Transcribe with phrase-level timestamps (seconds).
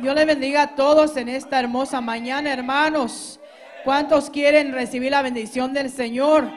[0.00, 3.38] Dios les bendiga a todos en esta hermosa mañana, hermanos.
[3.84, 6.50] ¿Cuántos quieren recibir la bendición del Señor?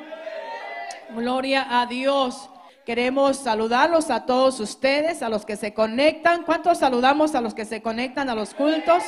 [1.14, 2.50] Gloria a Dios.
[2.86, 6.44] Queremos saludarlos a todos ustedes, a los que se conectan.
[6.44, 9.04] ¿Cuántos saludamos a los que se conectan a los cultos?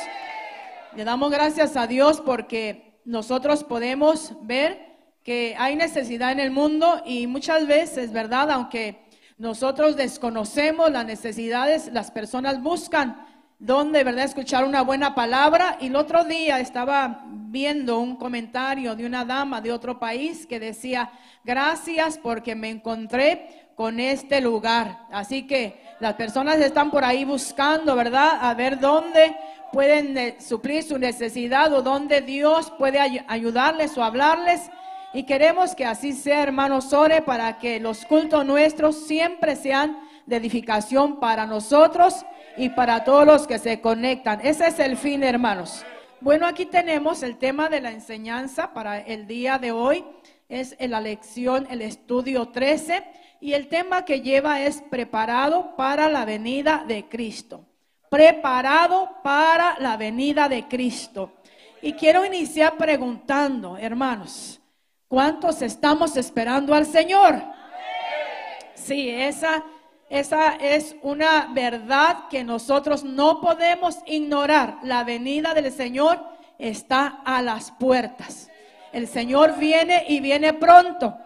[0.94, 7.00] Le damos gracias a Dios porque nosotros podemos ver que hay necesidad en el mundo
[7.06, 8.50] y muchas veces, ¿verdad?
[8.50, 9.06] Aunque
[9.38, 13.24] nosotros desconocemos las necesidades, las personas buscan
[13.58, 15.78] donde, ¿verdad?, escuchar una buena palabra.
[15.80, 20.60] Y el otro día estaba viendo un comentario de una dama de otro país que
[20.60, 21.10] decía,
[21.44, 25.06] gracias porque me encontré con este lugar.
[25.10, 29.36] Así que las personas están por ahí buscando, ¿verdad?, a ver dónde
[29.72, 34.70] pueden eh, suplir su necesidad o dónde Dios puede ayudarles o hablarles.
[35.12, 40.36] Y queremos que así sea, hermanos, ore para que los cultos nuestros siempre sean de
[40.36, 44.40] edificación para nosotros y para todos los que se conectan.
[44.42, 45.84] Ese es el fin, hermanos.
[46.20, 50.04] Bueno, aquí tenemos el tema de la enseñanza para el día de hoy.
[50.48, 53.04] Es la lección, el estudio 13.
[53.40, 57.66] Y el tema que lleva es preparado para la venida de Cristo.
[58.08, 61.34] Preparado para la venida de Cristo.
[61.82, 64.60] Y quiero iniciar preguntando, hermanos,
[65.08, 67.42] ¿cuántos estamos esperando al Señor?
[68.74, 69.62] Sí, esa
[70.08, 74.78] esa es una verdad que nosotros no podemos ignorar.
[74.82, 76.22] La venida del Señor
[76.58, 78.48] está a las puertas.
[78.92, 81.16] El Señor viene y viene pronto.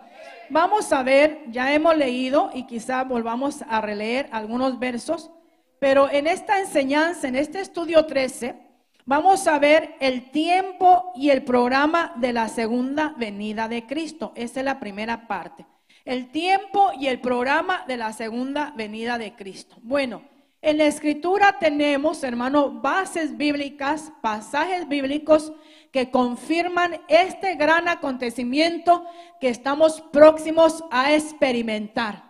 [0.48, 5.31] Vamos a ver, ya hemos leído y quizá volvamos a releer algunos versos,
[5.78, 8.56] pero en esta enseñanza, en este estudio 13,
[9.05, 14.33] vamos a ver el tiempo y el programa de la segunda venida de Cristo.
[14.34, 15.67] Esa es la primera parte
[16.11, 19.77] el tiempo y el programa de la segunda venida de Cristo.
[19.80, 20.22] Bueno,
[20.61, 25.53] en la escritura tenemos, hermano, bases bíblicas, pasajes bíblicos
[25.92, 29.06] que confirman este gran acontecimiento
[29.41, 32.25] que estamos próximos a experimentar.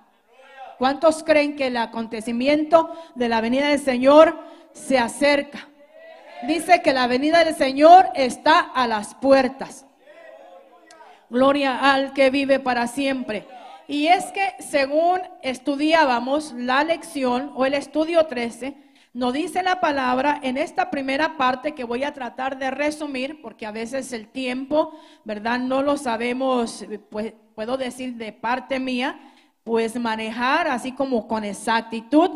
[0.77, 5.71] ¿Cuántos creen que el acontecimiento de la venida del Señor se acerca?
[6.47, 9.87] Dice que la venida del Señor está a las puertas.
[11.31, 13.47] Gloria al que vive para siempre.
[13.91, 18.77] Y es que según estudiábamos la lección o el estudio 13,
[19.15, 23.67] nos dice la palabra en esta primera parte que voy a tratar de resumir, porque
[23.67, 25.59] a veces el tiempo, ¿verdad?
[25.59, 29.19] No lo sabemos, pues puedo decir de parte mía,
[29.65, 32.31] pues manejar así como con exactitud.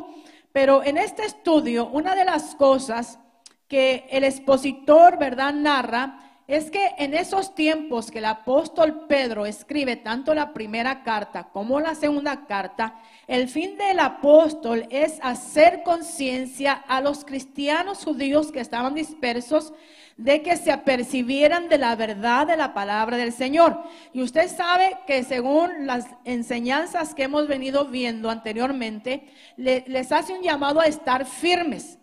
[0.51, 3.21] Pero en este estudio, una de las cosas
[3.69, 5.55] que el expositor, ¿verdad?
[5.55, 11.45] Narra es que en esos tiempos que el apóstol Pedro escribe tanto la primera carta
[11.45, 18.53] como la segunda carta, el fin del apóstol es hacer conciencia a los cristianos judíos
[18.53, 19.73] que estaban dispersos
[20.19, 23.83] de que se apercibieran de la verdad de la palabra del Señor.
[24.13, 30.43] Y usted sabe que según las enseñanzas que hemos venido viendo anteriormente, les hace un
[30.43, 31.99] llamado a estar firmes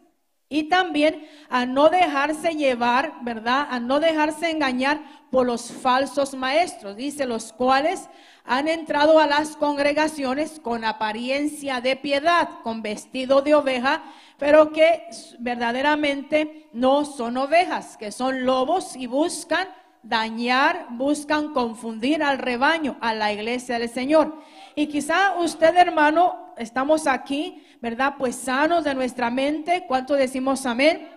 [0.51, 3.67] y también a no dejarse llevar, ¿verdad?
[3.71, 5.01] A no dejarse engañar
[5.31, 8.09] por los falsos maestros, dice, los cuales
[8.43, 14.03] han entrado a las congregaciones con apariencia de piedad, con vestido de oveja,
[14.37, 15.03] pero que
[15.39, 19.69] verdaderamente no son ovejas, que son lobos y buscan
[20.03, 24.37] dañar, buscan confundir al rebaño, a la iglesia del Señor.
[24.75, 28.13] Y quizá usted, hermano, estamos aquí ¿verdad?
[28.17, 29.85] Pues sanos de nuestra mente.
[29.87, 31.09] ¿Cuánto decimos amén?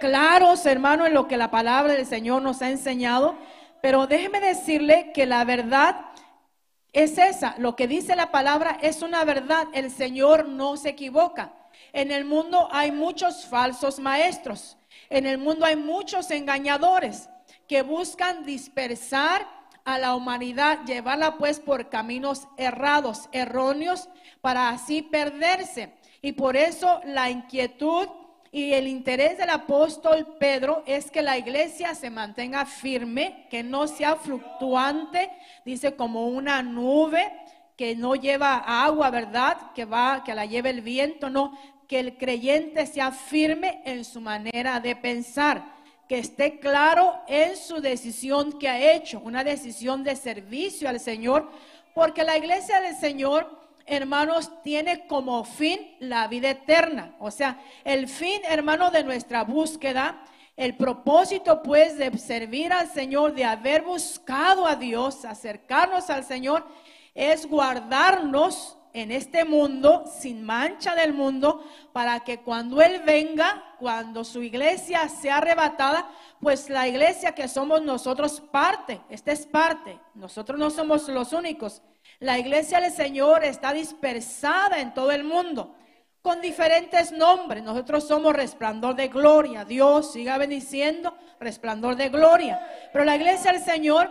[0.00, 3.36] Claros, hermano, en lo que la palabra del Señor nos ha enseñado.
[3.80, 6.06] Pero déjeme decirle que la verdad
[6.92, 7.54] es esa.
[7.58, 9.68] Lo que dice la palabra es una verdad.
[9.72, 11.54] El Señor no se equivoca.
[11.92, 14.76] En el mundo hay muchos falsos maestros.
[15.08, 17.28] En el mundo hay muchos engañadores
[17.68, 19.46] que buscan dispersar
[19.84, 24.08] a la humanidad, llevarla pues por caminos errados, erróneos,
[24.40, 25.94] para así perderse.
[26.20, 28.08] Y por eso la inquietud
[28.52, 33.88] y el interés del apóstol Pedro es que la iglesia se mantenga firme, que no
[33.88, 35.30] sea fluctuante,
[35.64, 37.32] dice como una nube
[37.76, 39.72] que no lleva agua, ¿verdad?
[39.74, 41.58] Que va, que la lleve el viento, no,
[41.88, 45.81] que el creyente sea firme en su manera de pensar
[46.12, 51.50] que esté claro en su decisión que ha hecho, una decisión de servicio al Señor,
[51.94, 53.48] porque la iglesia del Señor,
[53.86, 57.16] hermanos, tiene como fin la vida eterna.
[57.18, 60.22] O sea, el fin, hermano, de nuestra búsqueda,
[60.54, 66.66] el propósito pues de servir al Señor, de haber buscado a Dios, acercarnos al Señor,
[67.14, 74.24] es guardarnos en este mundo, sin mancha del mundo, para que cuando Él venga, cuando
[74.24, 76.08] su iglesia sea arrebatada,
[76.40, 81.82] pues la iglesia que somos nosotros parte, esta es parte, nosotros no somos los únicos.
[82.18, 85.74] La iglesia del Señor está dispersada en todo el mundo
[86.22, 87.62] con diferentes nombres.
[87.62, 89.64] Nosotros somos resplandor de gloria.
[89.64, 92.60] Dios siga bendiciendo, resplandor de gloria.
[92.92, 94.10] Pero la iglesia del Señor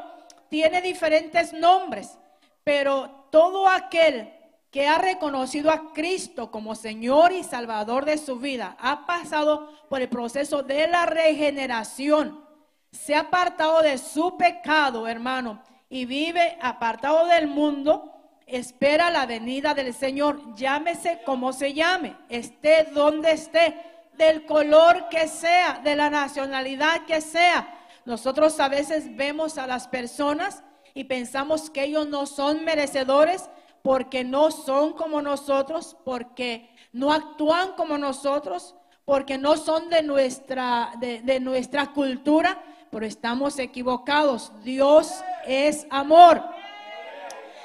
[0.50, 2.18] tiene diferentes nombres.
[2.64, 4.41] Pero todo aquel
[4.72, 10.02] que ha reconocido a Cristo como Señor y Salvador de su vida, ha pasado por
[10.02, 12.44] el proceso de la regeneración,
[12.92, 18.14] se ha apartado de su pecado, hermano, y vive apartado del mundo,
[18.48, 23.76] espera la venida del Señor, llámese como se llame, esté donde esté,
[24.14, 27.78] del color que sea, de la nacionalidad que sea.
[28.06, 30.64] Nosotros a veces vemos a las personas
[30.94, 33.50] y pensamos que ellos no son merecedores
[33.82, 38.76] porque no son como nosotros, porque no actúan como nosotros,
[39.06, 42.62] porque no son de nuestra, de, de nuestra cultura,
[42.92, 44.52] pero estamos equivocados.
[44.64, 46.44] Dios es amor.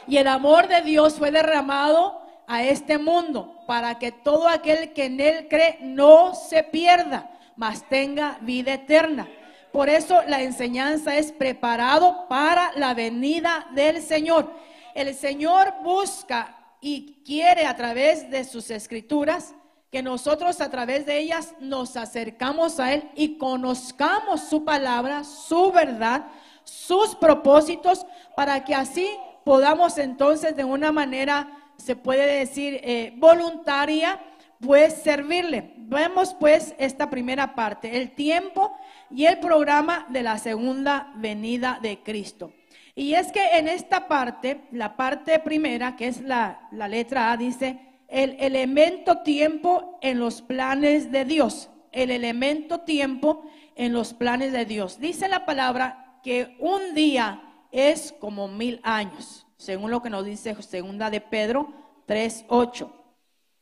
[0.07, 5.07] Y el amor de Dios fue derramado a este mundo para que todo aquel que
[5.07, 9.29] en él cree no se pierda, mas tenga vida eterna.
[9.73, 14.51] Por eso la enseñanza es preparado para la venida del Señor.
[14.97, 19.55] El Señor busca y quiere a través de sus escrituras
[19.93, 25.71] que nosotros a través de ellas nos acercamos a Él y conozcamos su palabra, su
[25.71, 26.29] verdad,
[26.65, 29.07] sus propósitos, para que así
[29.45, 34.19] podamos entonces de una manera, se puede decir, eh, voluntaria,
[34.67, 35.75] pues servirle.
[35.77, 38.75] Vemos pues esta primera parte, el tiempo
[39.11, 42.51] y el programa de la segunda venida de Cristo.
[42.95, 47.37] Y es que en esta parte, la parte primera, que es la, la letra A,
[47.37, 47.79] dice,
[48.09, 51.71] el elemento tiempo en los planes de Dios.
[51.93, 53.45] El elemento tiempo
[53.75, 54.99] en los planes de Dios.
[54.99, 60.61] Dice la palabra que un día es como mil años, según lo que nos dice
[60.63, 61.73] segunda de Pedro
[62.07, 62.91] 3.8.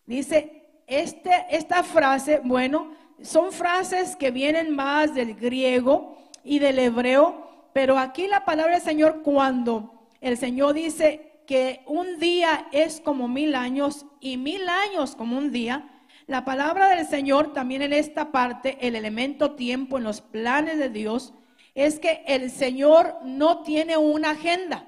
[0.06, 7.53] Dice, este, esta frase, bueno, son frases que vienen más del griego y del hebreo,
[7.74, 13.26] pero aquí la palabra del Señor, cuando el Señor dice que un día es como
[13.26, 15.90] mil años y mil años como un día,
[16.28, 20.88] la palabra del Señor también en esta parte, el elemento tiempo en los planes de
[20.88, 21.34] Dios,
[21.74, 24.86] es que el Señor no tiene una agenda.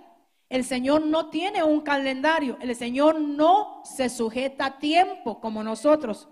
[0.48, 2.56] El Señor no tiene un calendario.
[2.60, 6.28] El Señor no se sujeta a tiempo como nosotros.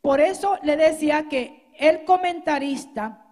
[0.00, 3.27] Por eso le decía que el comentarista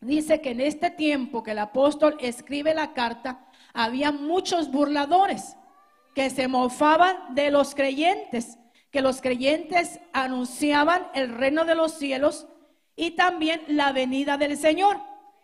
[0.00, 5.56] dice que en este tiempo que el apóstol escribe la carta, había muchos burladores
[6.14, 8.58] que se mofaban de los creyentes,
[8.90, 12.46] que los creyentes anunciaban el reino de los cielos
[12.96, 14.98] y también la venida del Señor.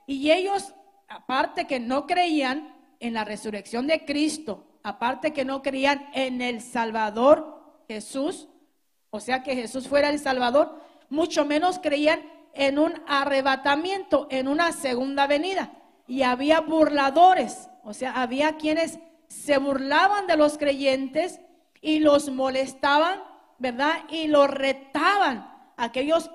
[0.06, 0.74] Y ellos,
[1.08, 6.60] aparte que no creían en la resurrección de Cristo, aparte que no creían en el
[6.60, 8.48] Salvador Jesús,
[9.10, 12.20] o sea que Jesús fuera el Salvador, mucho menos creían
[12.54, 15.72] en un arrebatamiento, en una segunda venida.
[16.06, 18.98] Y había burladores, o sea, había quienes
[19.28, 21.40] se burlaban de los creyentes
[21.80, 23.22] y los molestaban,
[23.58, 23.92] ¿verdad?
[24.08, 26.30] Y los retaban a que ellos,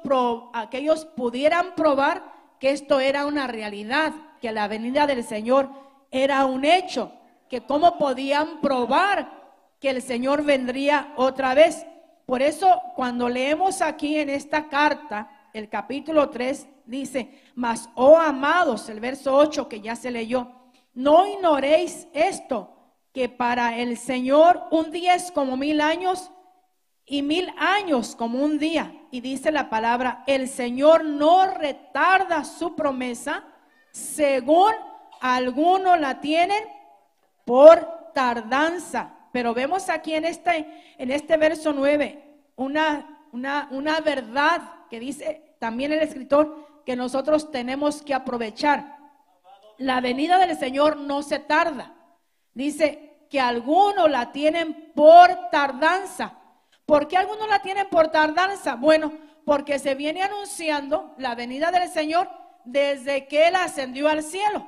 [0.54, 2.24] a que ellos pudieran probar
[2.60, 5.70] que esto era una realidad, que la venida del Señor
[6.12, 7.14] era un hecho,
[7.48, 9.40] que cómo podían probar
[9.80, 11.86] que el Señor vendría otra vez.
[12.26, 18.90] Por eso cuando leemos aquí en esta carta, el capítulo 3 dice, mas, oh amados,
[18.90, 20.52] el verso 8 que ya se leyó,
[20.94, 22.76] no ignoréis esto,
[23.14, 26.32] que para el Señor un día es como mil años
[27.06, 28.94] y mil años como un día.
[29.12, 33.44] Y dice la palabra, el Señor no retarda su promesa
[33.92, 34.74] según
[35.22, 36.64] algunos la tienen
[37.46, 39.16] por tardanza.
[39.32, 40.66] Pero vemos aquí en este,
[40.98, 42.26] en este verso 9
[42.56, 48.98] una, una, una verdad que dice también el escritor que nosotros tenemos que aprovechar.
[49.78, 51.96] La venida del Señor no se tarda.
[52.54, 56.40] Dice que algunos la tienen por tardanza
[56.90, 58.76] ¿Por qué algunos la tienen por tardanza?
[58.76, 59.14] Bueno,
[59.46, 62.28] porque se viene anunciando la venida del Señor
[62.66, 64.66] desde que Él ascendió al cielo.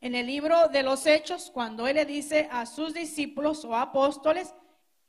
[0.00, 4.54] En el libro de los Hechos, cuando Él le dice a sus discípulos o apóstoles,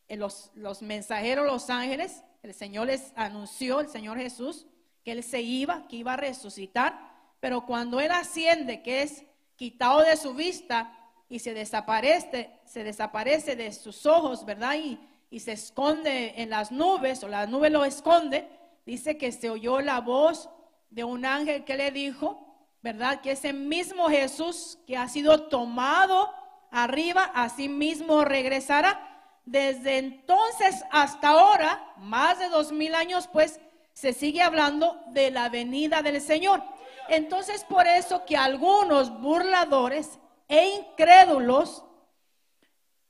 [0.07, 4.67] eh, los, los mensajeros, los ángeles, el Señor les anunció, el Señor Jesús,
[5.03, 6.99] que Él se iba, que iba a resucitar,
[7.39, 9.23] pero cuando Él asciende, que es
[9.55, 10.95] quitado de su vista
[11.27, 14.75] y se desaparece, se desaparece de sus ojos, ¿verdad?
[14.75, 14.99] Y,
[15.29, 18.47] y se esconde en las nubes, o la nube lo esconde,
[18.85, 20.49] dice que se oyó la voz
[20.91, 22.45] de un ángel que le dijo,
[22.81, 23.21] ¿verdad?
[23.21, 26.31] Que ese mismo Jesús que ha sido tomado
[26.71, 29.14] arriba, así mismo regresará.
[29.45, 33.59] Desde entonces hasta ahora, más de dos mil años, pues
[33.93, 36.63] se sigue hablando de la venida del Señor.
[37.07, 41.85] Entonces, por eso que algunos burladores e incrédulos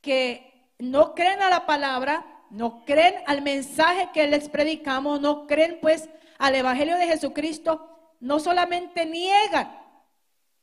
[0.02, 5.80] que no creen a la palabra, no creen al mensaje que les predicamos, no creen
[5.82, 9.82] pues al Evangelio de Jesucristo, no solamente niegan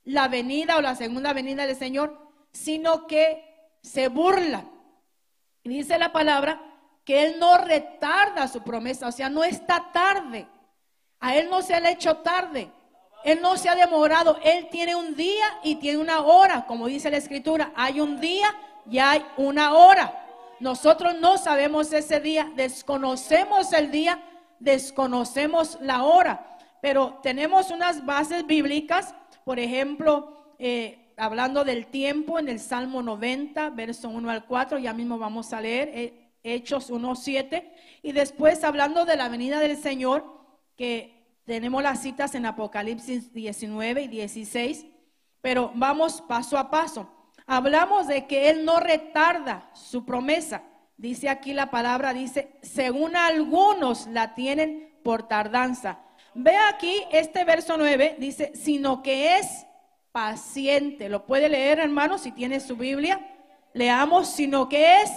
[0.05, 4.71] la venida o la segunda venida del Señor, sino que se burlan
[5.65, 6.61] dice la palabra
[7.05, 10.47] que Él no retarda su promesa, o sea, no está tarde.
[11.21, 12.71] A Él no se le ha hecho tarde.
[13.25, 14.39] Él no se ha demorado.
[14.43, 17.73] Él tiene un día y tiene una hora, como dice la Escritura.
[17.77, 18.49] Hay un día
[18.91, 20.19] y hay una hora.
[20.61, 24.23] Nosotros no sabemos ese día, desconocemos el día,
[24.59, 26.57] desconocemos la hora.
[26.81, 29.15] Pero tenemos unas bases bíblicas,
[29.45, 34.93] por ejemplo, eh, hablando del tiempo en el Salmo 90, verso 1 al 4, ya
[34.93, 39.77] mismo vamos a leer eh, Hechos 1, 7, y después hablando de la venida del
[39.77, 40.25] Señor,
[40.77, 44.87] que tenemos las citas en Apocalipsis 19 y 16,
[45.41, 47.09] pero vamos paso a paso.
[47.47, 50.63] Hablamos de que Él no retarda su promesa.
[50.97, 56.01] Dice aquí la palabra, dice, según algunos la tienen por tardanza.
[56.35, 59.67] Ve aquí este verso 9, dice, sino que es
[60.13, 61.09] paciente.
[61.09, 63.21] Lo puede leer, hermano, si tiene su Biblia.
[63.73, 65.11] Leamos, sino que es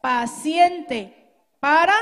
[0.00, 1.94] paciente para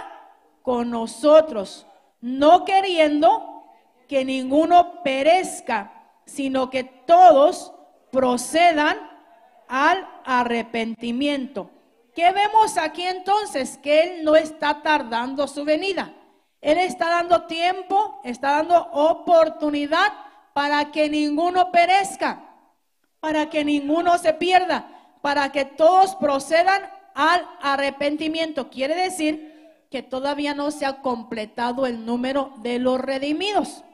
[0.62, 1.86] con nosotros,
[2.20, 3.64] no queriendo
[4.08, 5.92] que ninguno perezca,
[6.24, 7.72] sino que todos
[8.10, 8.98] procedan
[9.68, 11.70] al arrepentimiento.
[12.14, 13.78] ¿Qué vemos aquí entonces?
[13.78, 16.12] Que Él no está tardando su venida.
[16.60, 20.12] Él está dando tiempo, está dando oportunidad
[20.60, 22.44] para que ninguno perezca,
[23.18, 24.90] para que ninguno se pierda,
[25.22, 26.82] para que todos procedan
[27.14, 28.68] al arrepentimiento.
[28.68, 33.84] Quiere decir que todavía no se ha completado el número de los redimidos.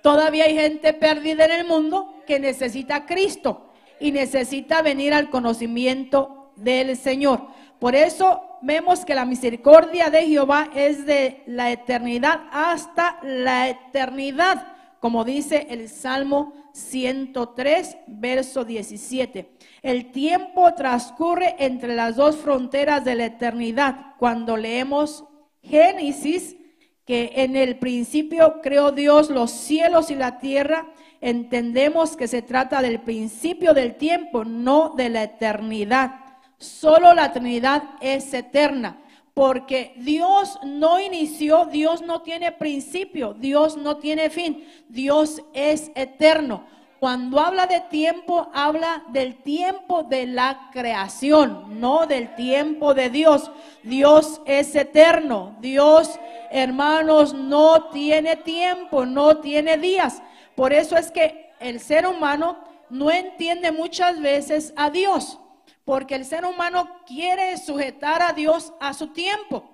[0.00, 6.52] Todavía hay gente perdida en el mundo que necesita Cristo y necesita venir al conocimiento
[6.54, 7.48] del Señor.
[7.80, 14.73] Por eso vemos que la misericordia de Jehová es de la eternidad hasta la eternidad
[15.04, 19.50] como dice el Salmo 103, verso 17.
[19.82, 24.14] El tiempo transcurre entre las dos fronteras de la eternidad.
[24.18, 25.24] Cuando leemos
[25.62, 26.56] Génesis,
[27.04, 30.86] que en el principio creó Dios los cielos y la tierra,
[31.20, 36.14] entendemos que se trata del principio del tiempo, no de la eternidad.
[36.56, 39.03] Solo la eternidad es eterna
[39.34, 46.64] porque Dios no inició, Dios no tiene principio, Dios no tiene fin, Dios es eterno.
[47.00, 53.50] Cuando habla de tiempo, habla del tiempo de la creación, no del tiempo de Dios.
[53.82, 55.54] Dios es eterno.
[55.60, 56.18] Dios,
[56.50, 60.22] hermanos, no tiene tiempo, no tiene días.
[60.54, 62.56] Por eso es que el ser humano
[62.88, 65.38] no entiende muchas veces a Dios.
[65.84, 69.70] Porque el ser humano quiere sujetar a Dios a su tiempo.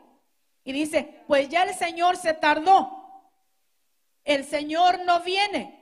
[0.65, 3.01] Y dice, pues ya el Señor se tardó.
[4.25, 5.81] El Señor no viene.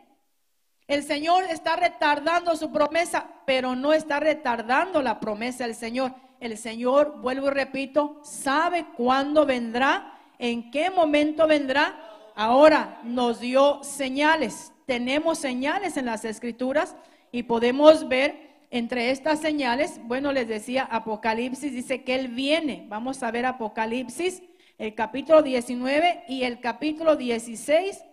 [0.86, 6.14] El Señor está retardando su promesa, pero no está retardando la promesa del Señor.
[6.40, 12.00] El Señor, vuelvo y repito, sabe cuándo vendrá, en qué momento vendrá.
[12.34, 14.72] Ahora nos dio señales.
[14.86, 16.96] Tenemos señales en las escrituras
[17.32, 22.84] y podemos ver entre estas señales, bueno, les decía, Apocalipsis dice que Él viene.
[22.88, 24.42] Vamos a ver Apocalipsis,
[24.76, 28.04] el capítulo 19 y el capítulo 16.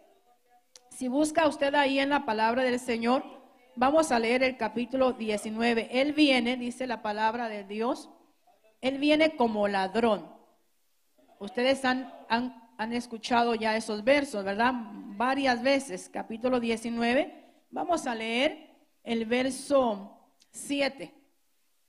[0.89, 3.23] Si busca usted ahí en la palabra del Señor,
[3.75, 5.89] vamos a leer el capítulo 19.
[5.91, 8.09] Él viene, dice la palabra de Dios,
[8.79, 10.33] Él viene como ladrón.
[11.37, 14.71] Ustedes han, han, han escuchado ya esos versos, ¿verdad?
[14.73, 17.43] Varias veces, capítulo 19.
[17.71, 18.69] Vamos a leer
[19.03, 20.15] el verso
[20.55, 21.13] 7.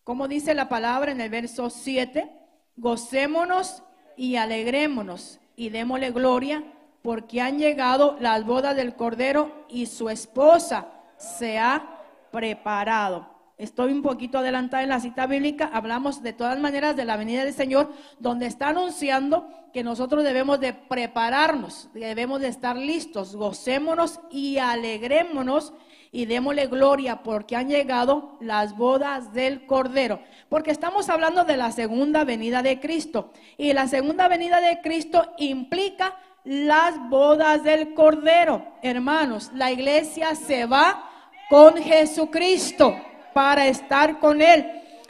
[0.03, 2.31] Como dice la palabra en el verso 7,
[2.77, 3.83] gocémonos
[4.17, 6.65] y alegrémonos y démosle gloria
[7.03, 12.01] porque han llegado las bodas del Cordero y su esposa se ha
[12.33, 13.35] preparado.
[13.57, 17.45] estoy un poquito adelantada en la cita bíblica, hablamos de todas maneras de la venida
[17.45, 24.21] del Señor, donde está anunciando que nosotros debemos de prepararnos, debemos de estar listos, gocémonos
[24.31, 25.73] y alegrémonos
[26.17, 30.21] y démosle gloria porque han llegado las bodas del Cordero.
[30.49, 33.35] Porque estamos hablando de la segunda venida de Cristo.
[33.59, 38.67] Y la segunda venida de Cristo implica las bodas del Cordero.
[38.81, 41.07] Hermanos, la iglesia se va
[41.51, 42.97] con Jesucristo
[43.35, 44.65] para estar con Él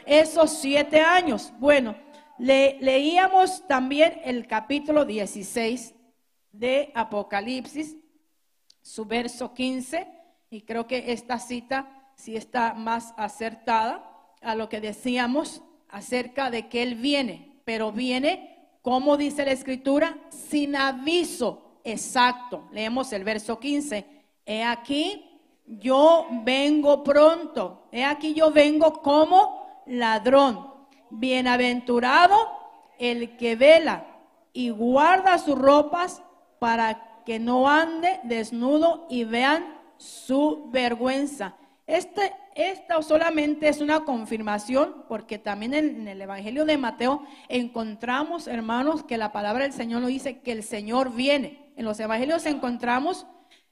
[0.05, 1.53] esos siete años.
[1.57, 1.95] Bueno,
[2.37, 5.95] le, leíamos también el capítulo 16
[6.51, 7.95] de Apocalipsis,
[8.81, 10.16] su verso 15
[10.49, 14.09] y creo que esta cita sí está más acertada
[14.41, 20.17] a lo que decíamos acerca de que Él viene, pero viene, como dice la Escritura,
[20.29, 22.67] sin aviso exacto.
[22.71, 24.05] Leemos el verso 15.
[24.45, 27.87] He aquí, yo vengo pronto.
[27.91, 30.67] He aquí, yo vengo como ladrón.
[31.09, 32.35] Bienaventurado
[32.99, 34.05] el que vela
[34.53, 36.21] y guarda sus ropas
[36.59, 41.55] para que no ande desnudo y vean su vergüenza.
[41.85, 49.03] Este, esta solamente es una confirmación, porque también en, el Evangelio de Mateo encontramos, hermanos,
[49.03, 51.71] que la palabra del Señor nos dice que el Señor viene.
[51.77, 53.25] En los Evangelios encontramos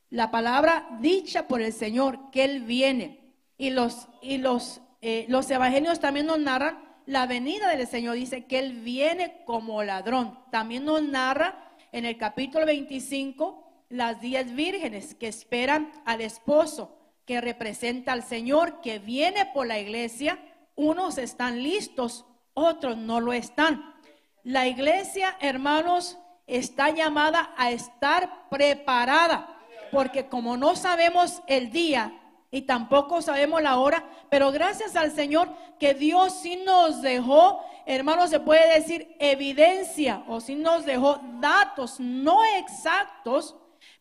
[0.10, 3.34] la palabra dicha por el Señor, que Él viene.
[3.58, 8.46] Y los, y los, eh, los Evangelios también nos narran la venida del Señor, dice
[8.46, 10.40] que Él viene como ladrón.
[10.52, 13.65] También nos narra en el capítulo 25
[13.96, 19.80] las diez vírgenes que esperan al esposo, que representa al Señor, que viene por la
[19.80, 20.38] iglesia.
[20.76, 23.96] Unos están listos, otros no lo están.
[24.44, 29.58] La iglesia, hermanos, está llamada a estar preparada,
[29.92, 32.20] porque como no sabemos el día
[32.52, 35.50] y tampoco sabemos la hora, pero gracias al Señor
[35.80, 42.00] que Dios sí nos dejó, hermanos, se puede decir evidencia o sí nos dejó datos
[42.00, 43.56] no exactos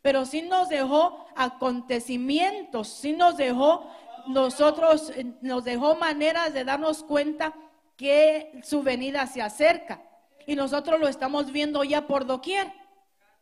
[0.04, 3.90] pero sí nos dejó acontecimientos, sí nos dejó
[4.26, 7.54] nosotros, eh, nos dejó maneras de darnos cuenta
[7.96, 10.02] que su venida se acerca.
[10.46, 12.70] Y nosotros lo estamos viendo ya por doquier,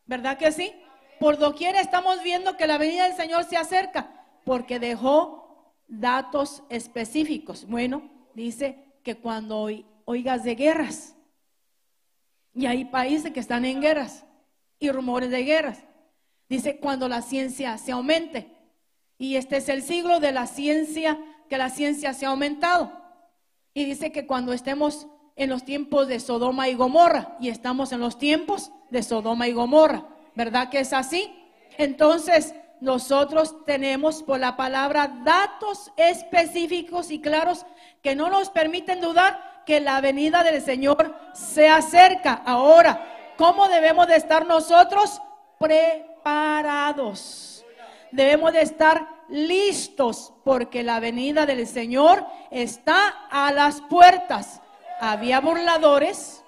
[0.07, 0.73] ¿verdad que sí?
[1.19, 7.67] Por doquier estamos viendo que la venida del Señor se acerca, porque dejó datos específicos.
[7.67, 9.69] Bueno, dice que cuando
[10.05, 11.17] oigas de guerras,
[12.55, 14.25] y hay países que están en guerras
[14.79, 15.83] y rumores de guerras,
[16.53, 18.47] Dice cuando la ciencia se aumente.
[19.17, 22.93] Y este es el siglo de la ciencia, que la ciencia se ha aumentado.
[23.73, 28.01] Y dice que cuando estemos en los tiempos de Sodoma y Gomorra, y estamos en
[28.01, 31.35] los tiempos de Sodoma y Gomorra, ¿verdad que es así?
[31.79, 37.65] Entonces, nosotros tenemos por la palabra datos específicos y claros
[38.03, 42.43] que no nos permiten dudar que la venida del Señor se acerca.
[42.45, 45.23] Ahora, ¿cómo debemos de estar nosotros?
[45.59, 47.53] Pre parados
[48.13, 54.61] Debemos de estar listos porque la venida del Señor está a las puertas.
[55.01, 56.45] Había burladores,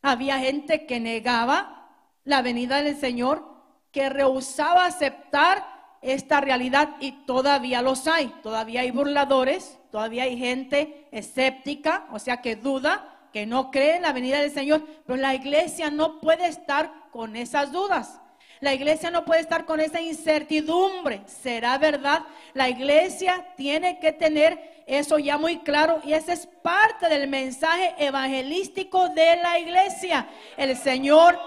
[0.00, 1.90] había gente que negaba
[2.24, 3.44] la venida del Señor,
[3.92, 5.66] que rehusaba aceptar
[6.00, 8.28] esta realidad y todavía los hay.
[8.42, 14.02] Todavía hay burladores, todavía hay gente escéptica, o sea que duda, que no cree en
[14.02, 18.22] la venida del Señor, pero la iglesia no puede estar con esas dudas.
[18.64, 21.20] La iglesia no puede estar con esa incertidumbre.
[21.26, 22.22] ¿Será verdad?
[22.54, 27.94] La iglesia tiene que tener eso ya muy claro y ese es parte del mensaje
[27.98, 30.30] evangelístico de la iglesia.
[30.56, 31.38] El Señor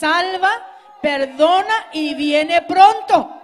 [0.00, 0.50] salva,
[1.00, 3.40] perdona y viene pronto.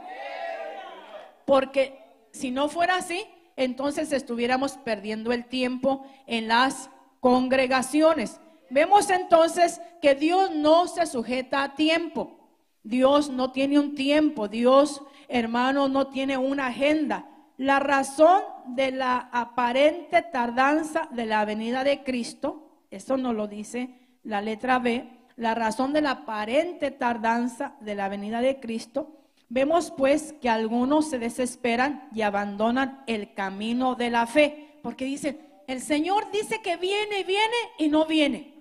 [1.45, 2.01] Porque
[2.33, 6.91] si no fuera así, entonces estuviéramos perdiendo el tiempo en las
[7.21, 8.41] congregaciones.
[8.71, 12.40] Vemos entonces que Dios no se sujeta a tiempo.
[12.83, 17.27] Dios no tiene un tiempo, Dios, hermano, no tiene una agenda.
[17.57, 24.19] La razón de la aparente tardanza de la venida de Cristo, eso nos lo dice
[24.23, 29.91] la letra B, la razón de la aparente tardanza de la venida de Cristo, vemos
[29.91, 35.81] pues que algunos se desesperan y abandonan el camino de la fe, porque dicen, el
[35.81, 38.55] Señor dice que viene, viene y no viene.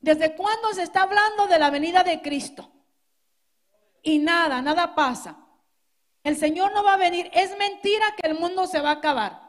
[0.00, 2.70] ¿Desde cuándo se está hablando de la venida de Cristo?
[4.06, 5.36] Y nada, nada pasa.
[6.22, 7.28] El Señor no va a venir.
[7.34, 9.42] Es mentira que el mundo se va a acabar.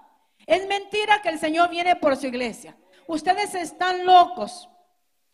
[0.48, 2.76] Es mentira que el Señor viene por su iglesia.
[3.06, 4.68] Ustedes están locos.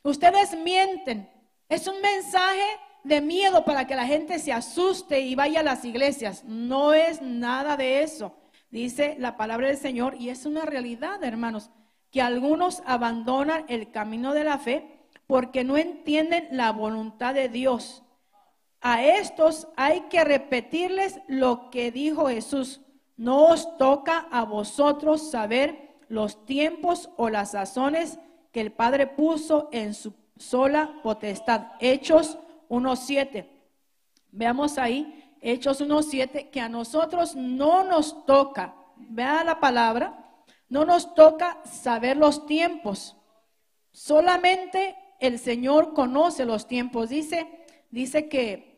[0.04, 1.32] Ustedes mienten.
[1.70, 2.66] Es un mensaje
[3.06, 6.44] de miedo para que la gente se asuste y vaya a las iglesias.
[6.44, 8.36] No es nada de eso.
[8.72, 11.70] dice la palabra del Señor, y es una realidad, hermanos,
[12.12, 18.04] que algunos abandonan el camino de la fe porque no entienden la voluntad de Dios.
[18.86, 22.82] A estos hay que repetirles lo que dijo Jesús.
[23.16, 28.20] No os toca a vosotros saber los tiempos o las sazones
[28.52, 31.68] que el Padre puso en su sola potestad.
[31.80, 33.48] Hechos 1.7.
[34.32, 41.16] Veamos ahí, Hechos 1.7, que a nosotros no nos toca, vea la palabra, no nos
[41.16, 43.16] toca saber los tiempos.
[43.94, 47.08] Solamente el Señor conoce los tiempos.
[47.08, 47.48] Dice,
[47.90, 48.73] dice que,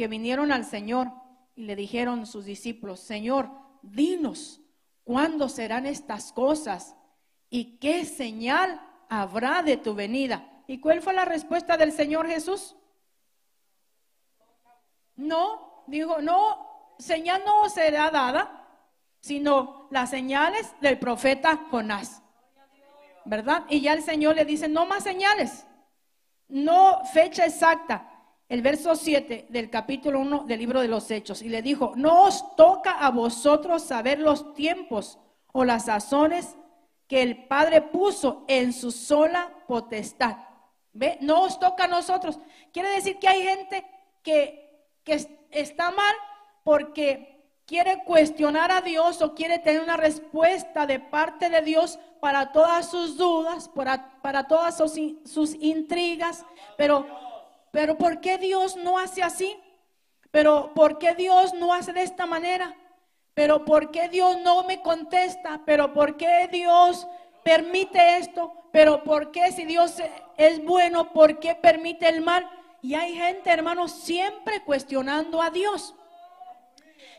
[0.00, 1.12] que vinieron al Señor
[1.54, 3.50] y le dijeron sus discípulos, Señor,
[3.82, 4.62] dinos,
[5.04, 6.96] ¿cuándo serán estas cosas?
[7.50, 10.62] ¿Y qué señal habrá de tu venida?
[10.66, 12.76] ¿Y cuál fue la respuesta del Señor Jesús?
[15.16, 18.70] No, dijo, no, señal no será dada,
[19.20, 22.22] sino las señales del profeta Jonás.
[23.26, 23.66] ¿Verdad?
[23.68, 25.66] Y ya el Señor le dice, no más señales,
[26.48, 28.09] no fecha exacta.
[28.50, 31.40] El verso 7 del capítulo 1 del libro de los Hechos.
[31.40, 35.20] Y le dijo, no os toca a vosotros saber los tiempos
[35.52, 36.56] o las sazones
[37.06, 40.36] que el Padre puso en su sola potestad.
[40.92, 41.16] ¿Ve?
[41.20, 42.40] No os toca a nosotros.
[42.72, 43.86] Quiere decir que hay gente
[44.24, 46.14] que, que está mal
[46.64, 52.50] porque quiere cuestionar a Dios o quiere tener una respuesta de parte de Dios para
[52.50, 56.44] todas sus dudas, para, para todas sus, sus, intrigas,
[56.76, 57.06] pero,
[57.70, 59.56] pero ¿por qué Dios no hace así?
[60.30, 62.76] Pero ¿por qué Dios no hace de esta manera?
[63.34, 65.62] Pero ¿por qué Dios no me contesta?
[65.64, 67.06] Pero ¿por qué Dios
[67.42, 68.52] permite esto?
[68.72, 69.96] Pero ¿por qué si Dios
[70.36, 72.48] es bueno, por qué permite el mal?
[72.82, 75.94] Y hay gente, hermanos, siempre cuestionando a Dios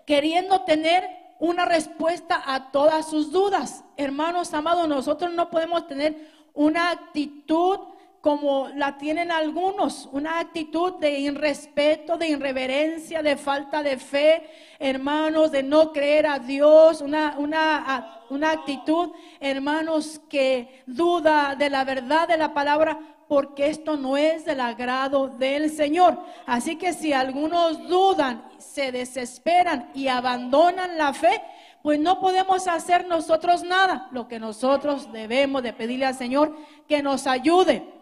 [0.06, 1.08] queriendo tener
[1.40, 3.84] una respuesta a todas sus dudas.
[3.98, 7.80] Hermanos amados, nosotros no podemos tener una actitud
[8.22, 15.52] como la tienen algunos, una actitud de irrespeto, de irreverencia, de falta de fe, hermanos,
[15.52, 22.28] de no creer a Dios, una, una, una actitud, hermanos, que duda de la verdad
[22.28, 26.20] de la palabra, porque esto no es del agrado del Señor.
[26.46, 31.42] Así que si algunos dudan, se desesperan y abandonan la fe,
[31.82, 34.10] pues no podemos hacer nosotros nada.
[34.12, 36.56] Lo que nosotros debemos de pedirle al Señor
[36.88, 38.01] que nos ayude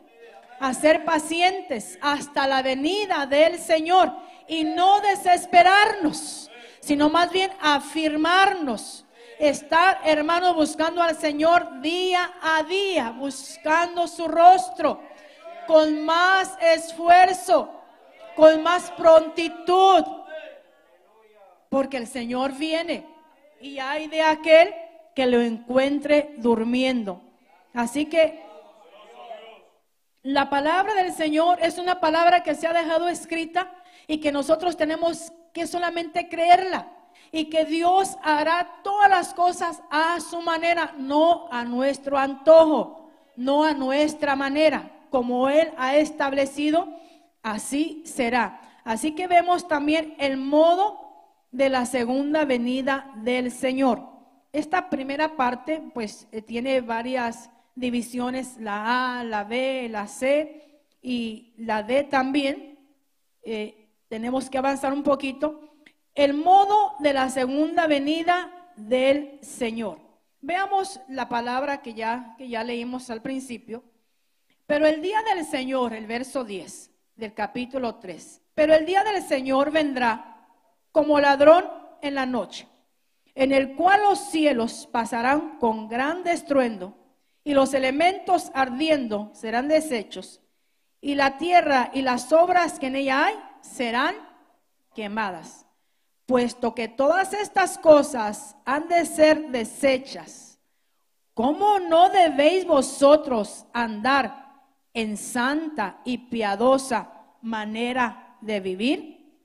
[0.59, 4.11] a ser pacientes hasta la venida del Señor
[4.47, 9.05] y no desesperarnos, sino más bien afirmarnos
[9.39, 15.01] estar, hermanos, buscando al Señor día a día, buscando su rostro,
[15.65, 17.71] con más esfuerzo,
[18.35, 20.03] con más prontitud,
[21.69, 23.05] porque el Señor viene
[23.61, 24.73] y hay de aquel
[25.15, 27.21] que lo encuentre durmiendo.
[27.73, 28.43] Así que
[30.23, 33.71] la palabra del Señor es una palabra que se ha dejado escrita
[34.07, 36.91] y que nosotros tenemos que solamente creerla
[37.31, 43.63] y que Dios hará todas las cosas a su manera, no a nuestro antojo, no
[43.63, 46.87] a nuestra manera como Él ha establecido,
[47.43, 48.61] así será.
[48.83, 51.09] Así que vemos también el modo
[51.51, 54.07] de la segunda venida del Señor.
[54.51, 57.49] Esta primera parte, pues, eh, tiene varias
[57.79, 62.79] divisiones, la A, la B, la C y la D también.
[63.41, 65.61] Eh, tenemos que avanzar un poquito.
[66.13, 69.99] El modo de la segunda venida del Señor.
[70.41, 73.83] Veamos la palabra que ya, que ya leímos al principio.
[74.65, 79.23] Pero el día del Señor, el verso 10 del capítulo 3, pero el día del
[79.23, 80.47] Señor vendrá
[80.91, 81.65] como ladrón
[82.01, 82.67] en la noche,
[83.35, 86.98] en el cual los cielos pasarán con gran estruendo
[87.49, 90.39] y los elementos ardiendo serán deshechos
[91.01, 94.13] y la tierra y las obras que en ella hay serán
[94.93, 95.65] quemadas.
[96.27, 100.59] Puesto que todas estas cosas han de ser deshechas,
[101.33, 104.61] ¿cómo no debéis vosotros andar
[104.93, 109.41] en santa y piadosa manera de vivir.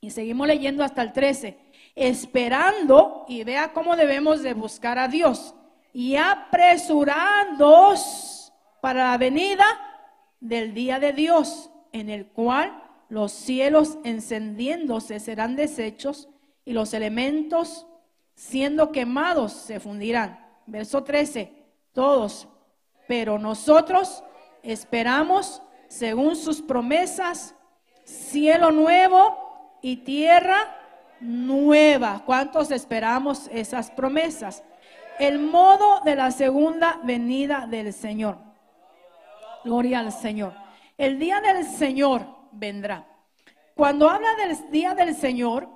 [0.00, 1.58] Y seguimos leyendo hasta el 13,
[1.94, 5.54] esperando, y vea cómo debemos de buscar a Dios,
[5.94, 8.52] y apresurándonos
[8.82, 9.64] para la venida
[10.40, 16.28] del día de Dios, en el cual los cielos encendiéndose serán deshechos
[16.64, 17.86] y los elementos
[18.34, 20.44] siendo quemados se fundirán.
[20.66, 21.52] Verso 13,
[21.92, 22.48] todos,
[23.06, 24.24] pero nosotros
[24.64, 27.54] esperamos, según sus promesas,
[28.02, 30.56] cielo nuevo y tierra
[31.20, 32.24] nueva.
[32.26, 34.64] ¿Cuántos esperamos esas promesas?
[35.18, 38.38] El modo de la segunda venida del Señor.
[39.64, 40.54] Gloria al Señor.
[40.98, 43.06] El día del Señor vendrá.
[43.74, 45.68] Cuando habla del día del Señor,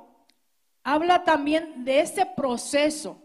[0.85, 3.23] habla también de ese proceso,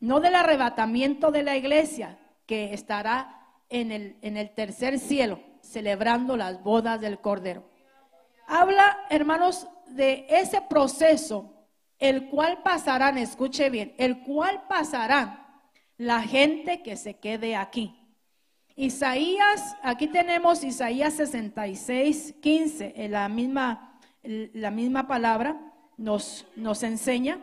[0.00, 6.36] no del arrebatamiento de la iglesia, que estará en el, en el tercer cielo, celebrando
[6.36, 7.64] las bodas del Cordero.
[8.46, 11.55] Habla, hermanos, de ese proceso,
[11.98, 15.46] el cual pasarán, escuche bien, el cual pasarán
[15.96, 17.94] la gente que se quede aquí.
[18.74, 25.58] Isaías, aquí tenemos Isaías 66, 15, en la misma, la misma palabra
[25.96, 27.40] nos, nos enseña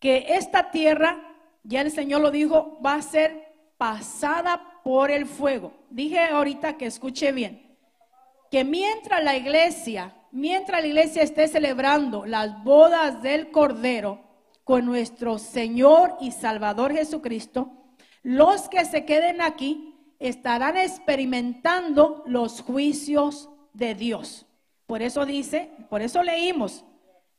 [0.00, 1.18] que esta tierra,
[1.62, 5.72] ya el Señor lo dijo, va a ser pasada por el fuego.
[5.88, 7.78] Dije ahorita que escuche bien,
[8.50, 14.20] que mientras la iglesia mientras la iglesia esté celebrando las bodas del Cordero
[14.64, 17.70] con nuestro Señor y Salvador Jesucristo,
[18.22, 24.46] los que se queden aquí estarán experimentando los juicios de Dios.
[24.86, 26.84] Por eso dice, por eso leímos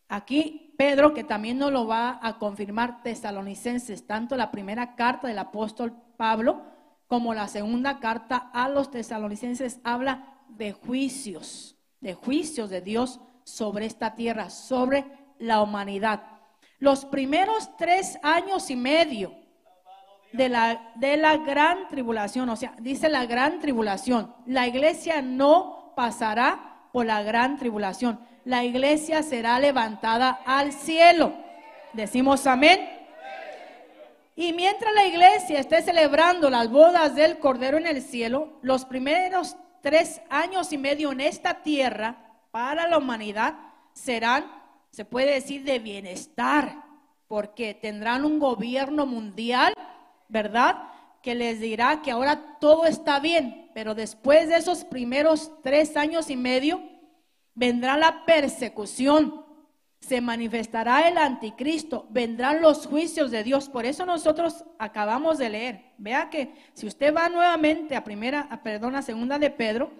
[0.08, 5.40] aquí Pedro, que también nos lo va a confirmar tesalonicenses, tanto la primera carta del
[5.40, 6.62] apóstol Pablo
[7.08, 13.86] como la segunda carta a los tesalonicenses habla de juicios de juicios de Dios sobre
[13.86, 15.06] esta tierra, sobre
[15.40, 16.24] la humanidad.
[16.80, 19.34] Los primeros tres años y medio
[20.34, 25.94] de la, de la gran tribulación, o sea, dice la gran tribulación, la iglesia no
[25.96, 31.34] pasará por la gran tribulación, la iglesia será levantada al cielo.
[31.94, 32.90] Decimos amén.
[34.36, 39.56] Y mientras la iglesia esté celebrando las bodas del Cordero en el cielo, los primeros
[39.86, 42.18] tres años y medio en esta tierra
[42.50, 43.54] para la humanidad
[43.94, 44.44] serán,
[44.90, 46.84] se puede decir, de bienestar,
[47.28, 49.76] porque tendrán un gobierno mundial,
[50.28, 50.90] ¿verdad?
[51.22, 56.32] Que les dirá que ahora todo está bien, pero después de esos primeros tres años
[56.32, 56.82] y medio
[57.54, 59.45] vendrá la persecución,
[60.08, 63.70] se manifestará el anticristo, vendrán los juicios de Dios.
[63.70, 65.94] Por eso nosotros acabamos de leer.
[65.98, 69.92] Vea que si usted va nuevamente a primera, a, perdón, a segunda de Pedro,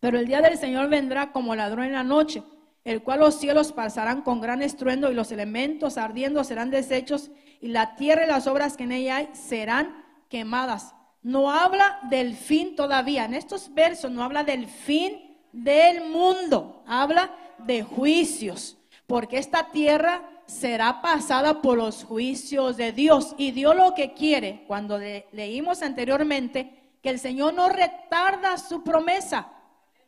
[0.00, 2.42] pero el día del Señor vendrá como ladrón en la noche,
[2.82, 7.68] el cual los cielos pasarán con gran estruendo y los elementos ardiendo serán deshechos y
[7.68, 10.94] la tierra y las obras que en ella hay serán quemadas.
[11.22, 13.26] No habla del fin todavía.
[13.26, 20.22] En estos versos no habla del fin del mundo, habla de juicios porque esta tierra
[20.46, 23.34] será pasada por los juicios de Dios.
[23.38, 24.98] Y Dios lo que quiere, cuando
[25.32, 29.48] leímos anteriormente, que el Señor no retarda su promesa,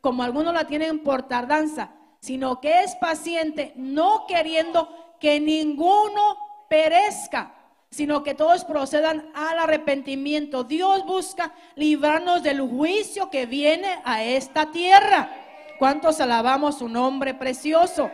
[0.01, 4.89] como algunos la tienen por tardanza, sino que es paciente, no queriendo
[5.21, 7.55] que ninguno perezca,
[7.91, 10.65] sino que todos procedan al arrepentimiento.
[10.65, 15.31] Dios busca librarnos del juicio que viene a esta tierra.
[15.79, 18.11] ¿Cuántos alabamos su nombre precioso?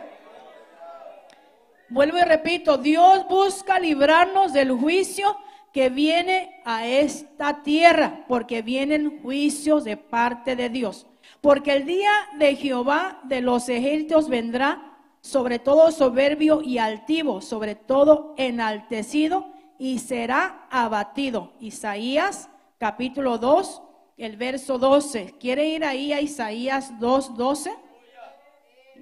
[1.93, 5.37] Vuelvo y repito, Dios busca librarnos del juicio
[5.71, 11.05] que viene a esta tierra, porque vienen juicios de parte de Dios.
[11.39, 17.75] Porque el día de Jehová de los ejércitos vendrá sobre todo soberbio y altivo, sobre
[17.75, 21.53] todo enaltecido y será abatido.
[21.59, 23.83] Isaías capítulo 2,
[24.17, 25.35] el verso 12.
[25.39, 27.82] ¿Quiere ir ahí a Isaías 2, 12?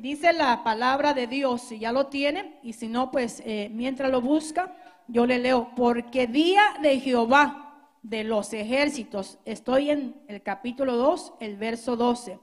[0.02, 4.12] Dice la palabra de Dios, si ya lo tiene, y si no, pues eh, mientras
[4.12, 4.76] lo busca,
[5.08, 11.34] yo le leo, porque día de Jehová de los ejércitos, estoy en el capítulo 2,
[11.40, 12.40] el verso 12,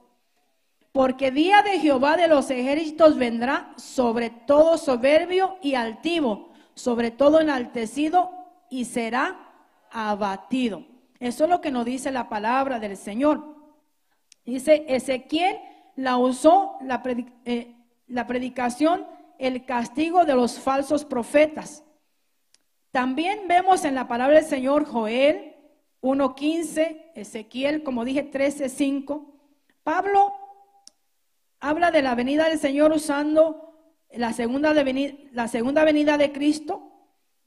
[0.92, 7.40] porque día de Jehová de los ejércitos vendrá sobre todo soberbio y altivo, sobre todo
[7.40, 8.30] enaltecido
[8.70, 9.36] y será
[9.90, 10.84] abatido.
[11.18, 13.56] Eso es lo que nos dice la palabra del Señor.
[14.44, 15.58] Dice Ezequiel
[15.98, 17.02] la usó la,
[17.44, 17.74] eh,
[18.06, 19.04] la predicación,
[19.36, 21.82] el castigo de los falsos profetas.
[22.92, 25.56] También vemos en la palabra del Señor Joel
[26.00, 29.26] 1.15, Ezequiel, como dije, 13.5.
[29.82, 30.32] Pablo
[31.58, 33.74] habla de la venida del Señor usando
[34.12, 34.72] la segunda,
[35.32, 36.92] la segunda venida de Cristo,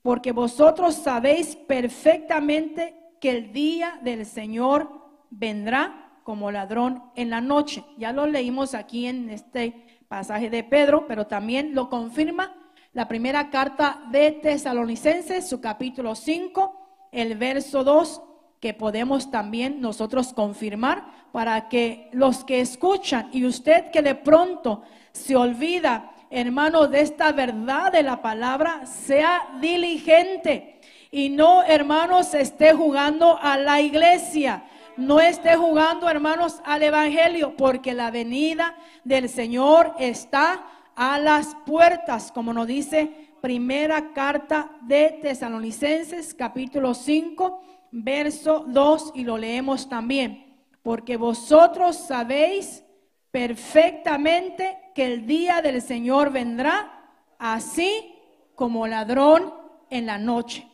[0.01, 4.89] porque vosotros sabéis perfectamente que el día del Señor
[5.29, 7.84] vendrá como ladrón en la noche.
[7.97, 12.55] Ya lo leímos aquí en este pasaje de Pedro, pero también lo confirma
[12.93, 18.21] la primera carta de Tesalonicenses, su capítulo 5, el verso 2,
[18.60, 24.84] que podemos también nosotros confirmar para que los que escuchan y usted que de pronto
[25.13, 30.79] se olvida hermano, de esta verdad de la palabra, sea diligente
[31.12, 34.63] y no, hermanos, esté jugando a la iglesia.
[34.97, 42.32] No esté jugando, hermanos, al Evangelio, porque la venida del Señor está a las puertas,
[42.32, 50.65] como nos dice primera carta de Tesalonicenses, capítulo 5, verso 2, y lo leemos también.
[50.84, 52.84] Porque vosotros sabéis
[53.32, 57.01] perfectamente que el día del Señor vendrá
[57.39, 58.13] así
[58.56, 59.54] como ladrón
[59.89, 60.67] en la noche.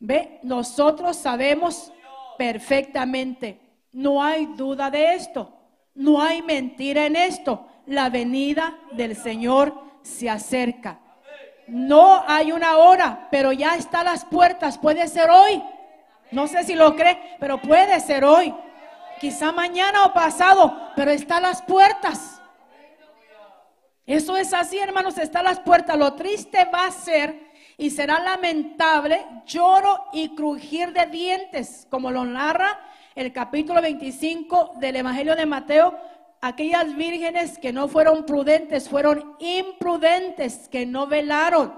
[0.00, 1.92] Ve, nosotros sabemos
[2.38, 3.60] perfectamente,
[3.92, 5.52] no hay duda de esto,
[5.94, 7.66] no hay mentira en esto.
[7.86, 11.00] La venida del Señor se acerca.
[11.66, 14.78] No hay una hora, pero ya está las puertas.
[14.78, 15.62] Puede ser hoy.
[16.30, 18.54] No sé si lo cree, pero puede ser hoy.
[19.20, 22.40] Quizá mañana o pasado, pero está las puertas.
[24.06, 25.98] Eso es así, hermanos, está las puertas.
[25.98, 27.47] Lo triste va a ser
[27.80, 32.80] y será lamentable lloro y crujir de dientes, como lo narra
[33.14, 35.96] el capítulo 25 del Evangelio de Mateo.
[36.40, 41.72] Aquellas vírgenes que no fueron prudentes, fueron imprudentes, que no velaron,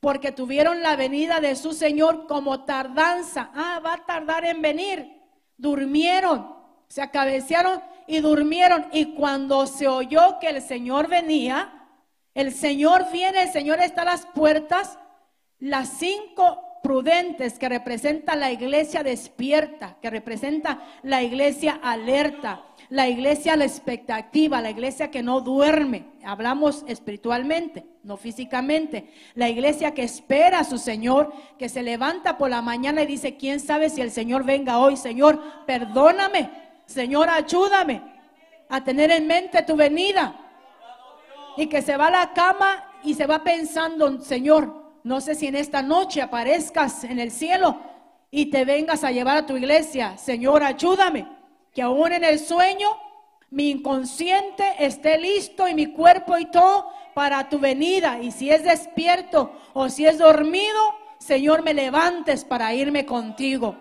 [0.00, 3.52] porque tuvieron la venida de su Señor como tardanza.
[3.54, 5.20] Ah, va a tardar en venir.
[5.56, 6.52] Durmieron,
[6.88, 8.86] se acabecearon y durmieron.
[8.92, 11.82] Y cuando se oyó que el Señor venía,
[12.34, 14.98] el Señor viene, el Señor está a las puertas,
[15.62, 23.54] las cinco prudentes que representa la iglesia despierta, que representa la iglesia alerta, la iglesia
[23.54, 26.06] la expectativa, la iglesia que no duerme.
[26.24, 29.12] Hablamos espiritualmente, no físicamente.
[29.36, 33.36] La iglesia que espera a su Señor, que se levanta por la mañana y dice,
[33.36, 34.96] ¿quién sabe si el Señor venga hoy?
[34.96, 36.50] Señor, perdóname.
[36.86, 38.02] Señor, ayúdame
[38.68, 40.34] a tener en mente tu venida.
[41.56, 45.46] Y que se va a la cama y se va pensando, Señor, no sé si
[45.46, 47.78] en esta noche aparezcas en el cielo
[48.30, 50.16] y te vengas a llevar a tu iglesia.
[50.16, 51.26] Señor, ayúdame,
[51.74, 52.88] que aún en el sueño
[53.50, 58.18] mi inconsciente esté listo y mi cuerpo y todo para tu venida.
[58.20, 60.80] Y si es despierto o si es dormido,
[61.18, 63.76] Señor, me levantes para irme contigo.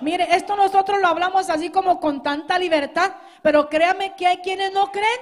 [0.00, 4.72] Mire, esto nosotros lo hablamos así como con tanta libertad, pero créame que hay quienes
[4.72, 5.20] no creen.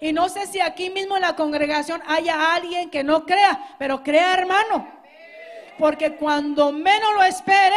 [0.00, 4.02] Y no sé si aquí mismo en la congregación haya alguien que no crea, pero
[4.02, 4.88] crea hermano.
[5.78, 7.76] Porque cuando menos lo espere,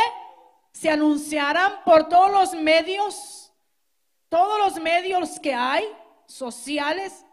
[0.71, 3.53] se anunciarán por todos los medios,
[4.29, 5.83] todos los medios que hay,
[6.25, 7.25] sociales,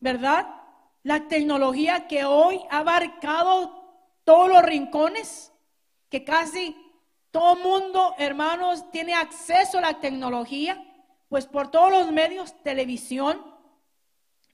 [0.00, 0.46] ¿verdad?
[1.02, 3.84] La tecnología que hoy ha abarcado
[4.24, 5.52] todos los rincones,
[6.08, 6.76] que casi
[7.30, 10.82] todo mundo, hermanos, tiene acceso a la tecnología,
[11.28, 13.55] pues por todos los medios, televisión,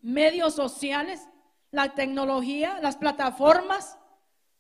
[0.02, 1.28] medios sociales,
[1.70, 3.98] la tecnología, las plataformas,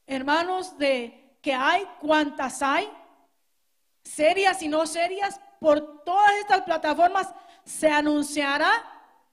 [0.06, 2.88] hermanos, de que hay, cuantas hay,
[4.04, 7.32] serias y no serias, por todas estas plataformas
[7.64, 8.70] se anunciará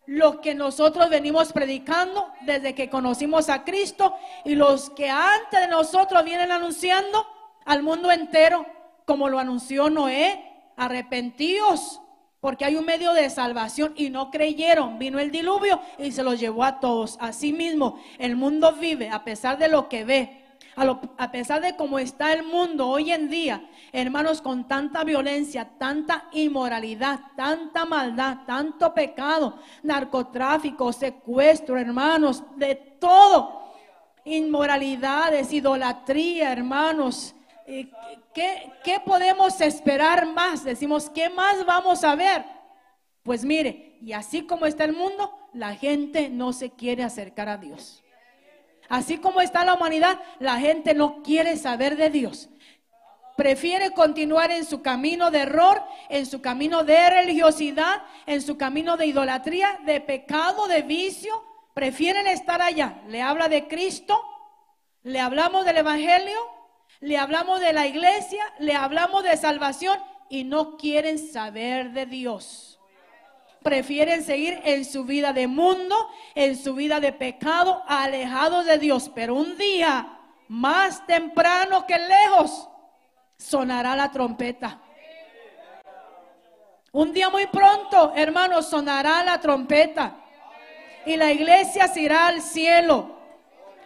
[0.06, 5.68] lo que nosotros venimos predicando desde que conocimos a Cristo y los que antes de
[5.68, 7.26] nosotros vienen anunciando
[7.66, 8.66] al mundo entero,
[9.06, 12.02] como lo anunció Noé, arrepentíos,
[12.40, 14.98] porque hay un medio de salvación y no creyeron.
[14.98, 17.18] Vino el diluvio y se los llevó a todos.
[17.20, 20.40] Asimismo, el mundo vive a pesar de lo que ve,
[21.18, 26.30] a, pesar de cómo está el mundo hoy en día, hermanos, con tanta violencia, tanta
[26.32, 33.60] inmoralidad, tanta maldad, tanto pecado, narcotráfico, secuestro, hermanos, de todo.
[34.24, 37.36] Inmoralidades, idolatría, hermanos,
[38.34, 40.64] ¿qué, ¿qué podemos esperar más?
[40.64, 42.44] Decimos, ¿qué más vamos a ver?
[43.24, 47.58] Pues mire, y así como está el mundo, la gente no se quiere acercar a
[47.58, 48.04] Dios.
[48.88, 52.50] Así como está la humanidad, la gente no quiere saber de Dios.
[53.38, 58.98] Prefiere continuar en su camino de error, en su camino de religiosidad, en su camino
[58.98, 61.46] de idolatría, de pecado, de vicio.
[61.74, 63.02] Prefieren estar allá.
[63.08, 64.20] Le habla de Cristo,
[65.04, 66.38] le hablamos del Evangelio,
[67.02, 72.80] le hablamos de la iglesia, le hablamos de salvación y no quieren saber de Dios.
[73.64, 75.96] Prefieren seguir en su vida de mundo,
[76.36, 79.12] en su vida de pecado, alejados de Dios.
[79.14, 82.70] Pero un día, más temprano que lejos,
[83.38, 84.82] sonará la trompeta.
[86.92, 90.16] Un día muy pronto, hermanos, sonará la trompeta.
[91.06, 93.18] Y la iglesia se irá al cielo.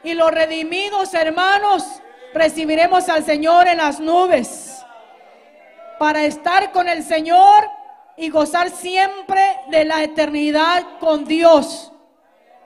[0.03, 2.02] Y los redimidos, hermanos,
[2.33, 4.83] recibiremos al Señor en las nubes
[5.99, 7.69] para estar con el Señor
[8.17, 11.91] y gozar siempre de la eternidad con Dios.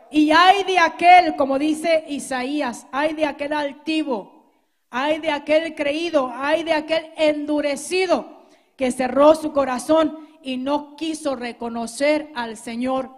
[0.09, 4.51] Y hay de aquel, como dice Isaías, hay de aquel altivo,
[4.89, 8.47] hay de aquel creído, hay de aquel endurecido
[8.77, 13.09] que cerró su corazón y no quiso reconocer al Señor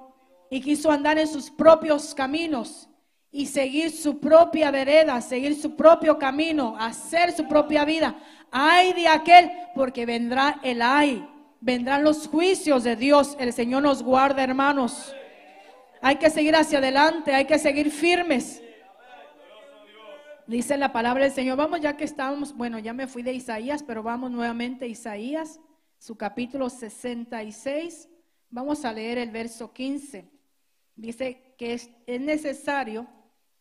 [0.50, 2.89] y quiso andar en sus propios caminos
[3.32, 8.16] y seguir su propia vereda, seguir su propio camino, hacer su propia vida.
[8.52, 11.28] Ay de aquel, porque vendrá el ay,
[11.62, 13.38] vendrán los juicios de Dios.
[13.40, 15.14] El Señor nos guarda, hermanos.
[16.02, 18.64] Hay que seguir hacia adelante, hay que seguir firmes.
[20.48, 21.58] Dice la palabra del Señor.
[21.58, 25.60] Vamos ya que estamos, bueno, ya me fui de Isaías, pero vamos nuevamente a Isaías,
[26.00, 28.10] su capítulo 66.
[28.50, 30.28] Vamos a leer el verso 15.
[30.96, 33.08] Dice que es, es necesario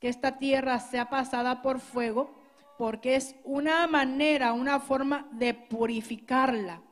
[0.01, 2.35] que esta tierra sea pasada por fuego,
[2.77, 6.83] porque es una manera, una forma de purificarla.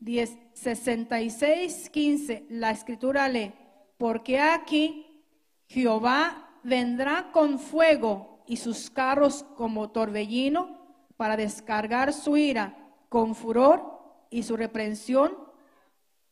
[0.00, 3.54] 10, 66, 15, la escritura lee,
[3.96, 5.24] porque aquí
[5.68, 10.78] Jehová vendrá con fuego y sus carros como torbellino
[11.16, 12.76] para descargar su ira
[13.08, 15.36] con furor y su reprensión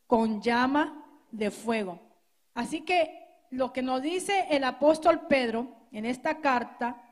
[0.05, 1.99] con llama de fuego.
[2.53, 3.22] Así que
[3.53, 7.03] lo que nos dice el apóstol Pedro en esta carta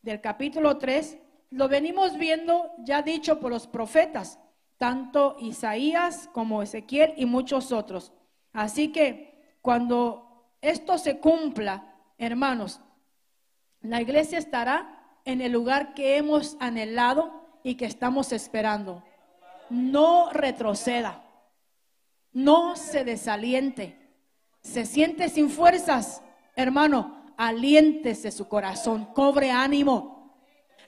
[0.00, 1.18] del capítulo 3,
[1.50, 4.38] lo venimos viendo ya dicho por los profetas,
[4.78, 8.10] tanto Isaías como Ezequiel y muchos otros.
[8.54, 12.80] Así que cuando esto se cumpla, hermanos,
[13.82, 19.04] la iglesia estará en el lugar que hemos anhelado y que estamos esperando.
[19.68, 21.22] No retroceda,
[22.32, 24.01] no se desaliente
[24.62, 26.22] se siente sin fuerzas,
[26.56, 30.32] hermano, aliéntese su corazón, cobre ánimo.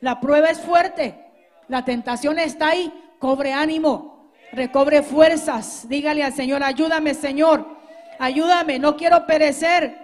[0.00, 1.24] La prueba es fuerte,
[1.68, 5.88] la tentación está ahí, cobre ánimo, recobre fuerzas.
[5.88, 7.66] Dígale al Señor, ayúdame Señor,
[8.18, 9.98] ayúdame, no quiero perecer,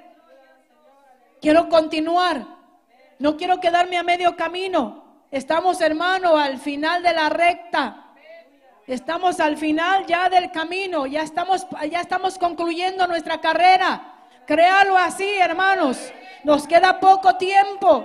[1.40, 2.46] quiero continuar,
[3.18, 5.04] no quiero quedarme a medio camino.
[5.30, 8.09] Estamos, hermano, al final de la recta.
[8.90, 14.26] Estamos al final ya del camino, ya estamos, ya estamos concluyendo nuestra carrera.
[14.48, 16.12] Créalo así, hermanos.
[16.42, 18.04] Nos queda poco tiempo.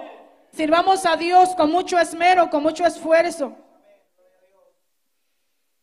[0.52, 3.58] Sirvamos a Dios con mucho esmero, con mucho esfuerzo.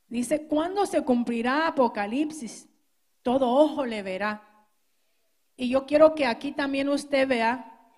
[0.06, 2.68] Dice, ¿cuándo se cumplirá Apocalipsis?
[3.22, 4.68] Todo ojo le verá.
[5.56, 7.90] Y yo quiero que aquí también usted vea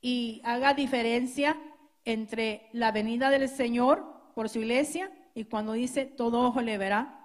[0.00, 1.58] y haga diferencia
[2.04, 7.20] entre la venida del Señor por su iglesia y cuando dice todo ojo le verá,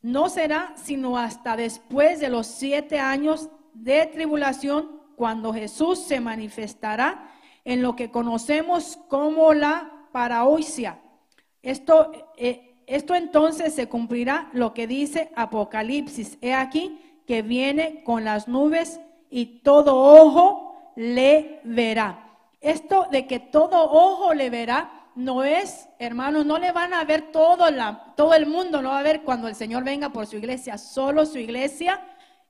[0.00, 7.30] no será sino hasta después de los siete años de tribulación, cuando Jesús se manifestará
[7.64, 11.00] en lo que conocemos como la paraoisia.
[11.62, 16.38] Esto, eh, esto entonces se cumplirá lo que dice Apocalipsis.
[16.40, 22.36] He aquí que viene con las nubes y todo ojo le verá.
[22.60, 27.32] Esto de que todo ojo le verá no es, hermanos, no le van a ver
[27.32, 30.36] todo, la, todo el mundo, no va a ver cuando el Señor venga por su
[30.36, 32.00] iglesia, solo su iglesia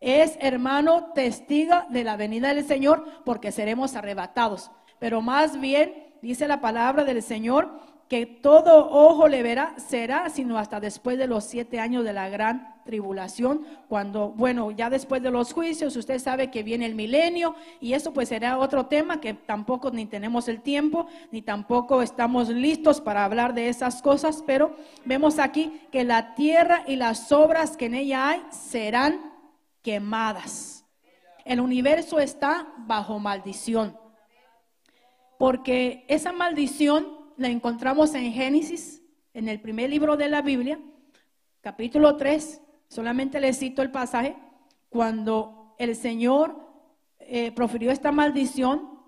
[0.00, 4.70] es, hermano, testigo de la venida del Señor porque seremos arrebatados.
[4.98, 10.58] Pero más bien, dice la palabra del Señor, que todo ojo le verá, será, sino
[10.58, 15.30] hasta después de los siete años de la gran tribulación, cuando, bueno, ya después de
[15.30, 19.32] los juicios, usted sabe que viene el milenio y eso pues será otro tema que
[19.32, 24.76] tampoco ni tenemos el tiempo, ni tampoco estamos listos para hablar de esas cosas, pero
[25.04, 29.32] vemos aquí que la tierra y las obras que en ella hay serán
[29.82, 30.84] quemadas.
[31.46, 33.98] El universo está bajo maldición,
[35.38, 40.78] porque esa maldición la encontramos en Génesis, en el primer libro de la Biblia,
[41.60, 42.60] capítulo 3,
[42.94, 44.36] Solamente le cito el pasaje
[44.88, 46.56] cuando el Señor
[47.18, 49.00] eh, profirió esta maldición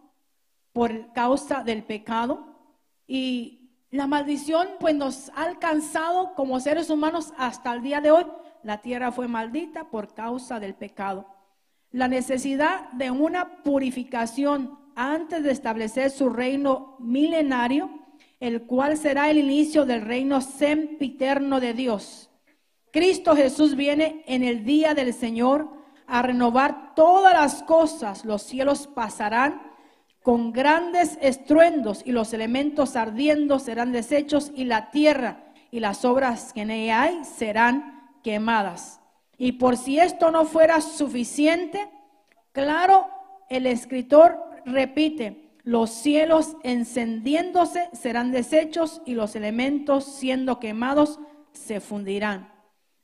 [0.72, 2.46] por causa del pecado
[3.06, 8.26] y la maldición pues nos ha alcanzado como seres humanos hasta el día de hoy.
[8.64, 11.28] La tierra fue maldita por causa del pecado.
[11.92, 17.88] La necesidad de una purificación antes de establecer su reino milenario,
[18.40, 22.26] el cual será el inicio del reino sempiterno de Dios
[22.96, 25.68] Cristo Jesús viene en el día del Señor
[26.06, 28.24] a renovar todas las cosas.
[28.24, 29.60] Los cielos pasarán
[30.22, 36.54] con grandes estruendos y los elementos ardiendo serán deshechos y la tierra y las obras
[36.54, 38.98] que en ella hay serán quemadas.
[39.36, 41.90] Y por si esto no fuera suficiente,
[42.52, 43.10] claro,
[43.50, 51.18] el escritor repite, los cielos encendiéndose serán deshechos y los elementos siendo quemados
[51.50, 52.52] se fundirán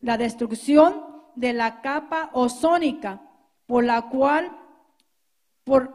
[0.01, 1.05] la destrucción
[1.35, 3.21] de la capa ozónica,
[3.67, 4.57] por la cual
[5.65, 5.93] por,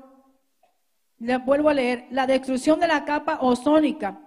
[1.19, 4.19] le vuelvo a leer, la destrucción de la capa ozónica.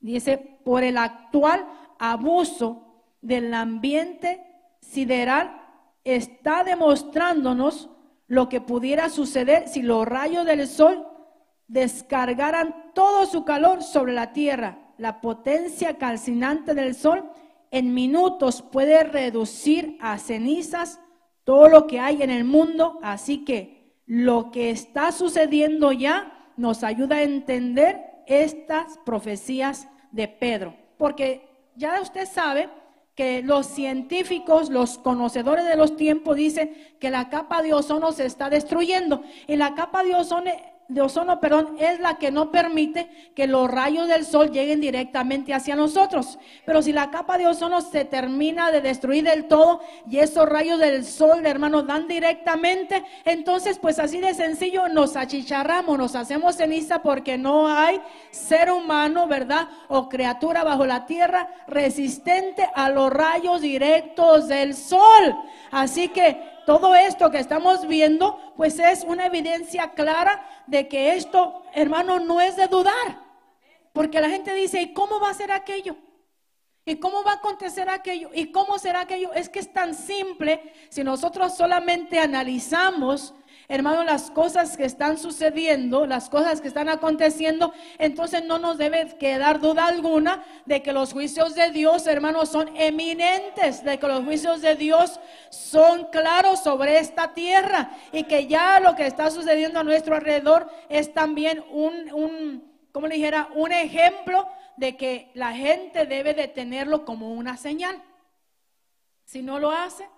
[0.00, 1.66] Dice, por el actual
[1.98, 4.44] abuso del ambiente
[4.82, 5.62] sideral
[6.04, 7.88] está demostrándonos
[8.30, 11.04] lo que pudiera suceder si los rayos del sol
[11.66, 14.78] descargaran todo su calor sobre la tierra.
[14.98, 17.28] La potencia calcinante del sol
[17.72, 21.00] en minutos puede reducir a cenizas
[21.42, 23.00] todo lo que hay en el mundo.
[23.02, 30.76] Así que lo que está sucediendo ya nos ayuda a entender estas profecías de Pedro.
[30.98, 32.68] Porque ya usted sabe
[33.20, 38.24] que los científicos, los conocedores de los tiempos dicen que la capa de ozono se
[38.24, 39.20] está destruyendo.
[39.46, 40.50] Y la capa de ozono
[40.90, 45.54] de ozono, perdón, es la que no permite que los rayos del sol lleguen directamente
[45.54, 46.38] hacia nosotros.
[46.66, 50.80] Pero si la capa de ozono se termina de destruir del todo y esos rayos
[50.80, 57.02] del sol, hermanos, dan directamente, entonces pues así de sencillo nos achicharramos, nos hacemos ceniza
[57.02, 58.00] porque no hay
[58.32, 59.68] ser humano, ¿verdad?
[59.88, 65.36] O criatura bajo la tierra resistente a los rayos directos del sol.
[65.70, 71.64] Así que todo esto que estamos viendo, pues es una evidencia clara de que esto,
[71.74, 73.24] hermano, no es de dudar.
[73.92, 75.96] Porque la gente dice, ¿y cómo va a ser aquello?
[76.84, 78.30] ¿Y cómo va a acontecer aquello?
[78.32, 79.32] ¿Y cómo será aquello?
[79.32, 83.34] Es que es tan simple si nosotros solamente analizamos
[83.70, 89.16] hermano, las cosas que están sucediendo, las cosas que están aconteciendo, entonces no nos debe
[89.16, 94.24] quedar duda alguna de que los juicios de Dios, hermanos, son eminentes, de que los
[94.24, 99.78] juicios de Dios son claros sobre esta tierra y que ya lo que está sucediendo
[99.78, 105.52] a nuestro alrededor es también un, un como le dijera, un ejemplo de que la
[105.52, 108.02] gente debe de tenerlo como una señal.
[109.24, 110.08] Si no lo hace,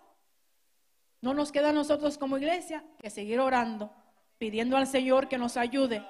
[1.23, 3.91] no nos queda a nosotros como iglesia que seguir orando,
[4.39, 6.05] pidiendo al Señor que nos ayude,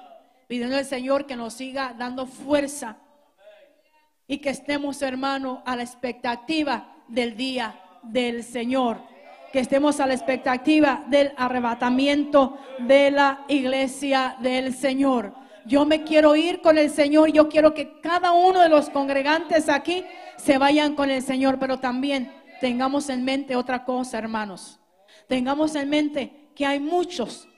[0.49, 2.97] pidiendo al Señor que nos siga dando fuerza
[4.27, 9.03] y que estemos, hermano, a la expectativa del día del Señor.
[9.53, 15.35] Que estemos a la expectativa del arrebatamiento de la iglesia del Señor.
[15.67, 17.31] Yo me quiero ir con el Señor.
[17.33, 20.07] Yo quiero que cada uno de los congregantes aquí
[20.39, 21.59] se vayan con el Señor.
[21.59, 22.33] Pero también
[22.63, 24.82] tengamos en mente otra cosa, hermanos.
[25.29, 27.49] Tengamos en mente que hay muchos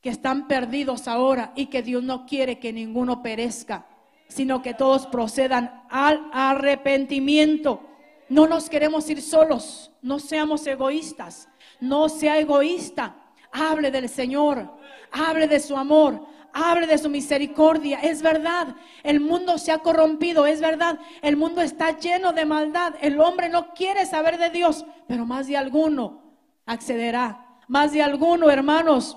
[0.00, 3.86] que están perdidos ahora y que Dios no quiere que ninguno perezca,
[4.28, 7.80] sino que todos procedan al arrepentimiento.
[8.28, 11.48] No nos queremos ir solos, no seamos egoístas,
[11.80, 13.16] no sea egoísta.
[13.50, 14.70] Hable del Señor,
[15.10, 18.00] hable de su amor, hable de su misericordia.
[18.00, 22.94] Es verdad, el mundo se ha corrompido, es verdad, el mundo está lleno de maldad.
[23.00, 26.25] El hombre no quiere saber de Dios, pero más de alguno
[26.66, 27.60] accederá.
[27.68, 29.16] Más de alguno, hermanos,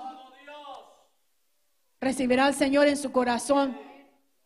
[2.00, 3.78] recibirá al Señor en su corazón.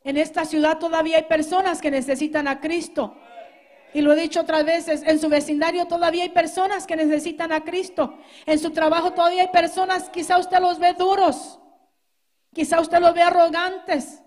[0.03, 3.15] En esta ciudad todavía hay personas que necesitan a Cristo.
[3.93, 7.63] Y lo he dicho otras veces, en su vecindario todavía hay personas que necesitan a
[7.63, 8.17] Cristo.
[8.45, 11.59] En su trabajo todavía hay personas, quizá usted los ve duros.
[12.53, 14.19] Quizá usted los ve arrogantes.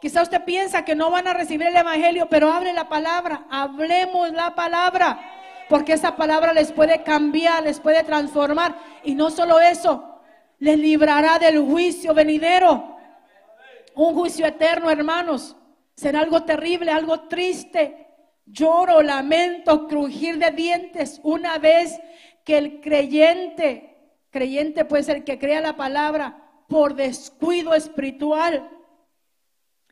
[0.00, 4.32] Quizá usted piensa que no van a recibir el Evangelio, pero hable la palabra, hablemos
[4.32, 5.39] la palabra
[5.70, 8.76] porque esa palabra les puede cambiar, les puede transformar.
[9.04, 10.20] Y no solo eso,
[10.58, 12.96] les librará del juicio venidero.
[13.94, 15.56] Un juicio eterno, hermanos.
[15.94, 18.08] Será algo terrible, algo triste.
[18.46, 22.00] Lloro, lamento, crujir de dientes una vez
[22.44, 23.96] que el creyente,
[24.30, 28.68] creyente puede ser el que crea la palabra, por descuido espiritual,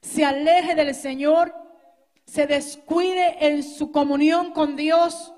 [0.02, 1.54] se aleje del Señor,
[2.24, 5.34] se descuide en su comunión con Dios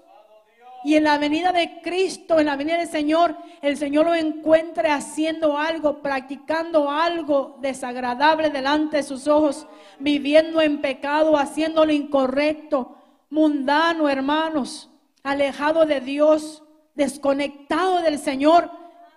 [0.83, 4.89] y en la venida de Cristo, en la venida del Señor, el Señor lo encuentre
[4.89, 9.67] haciendo algo, practicando algo desagradable delante de sus ojos,
[9.99, 12.97] viviendo en pecado, haciendo lo incorrecto,
[13.29, 14.89] mundano, hermanos,
[15.23, 16.63] alejado de Dios,
[16.95, 18.71] desconectado del Señor.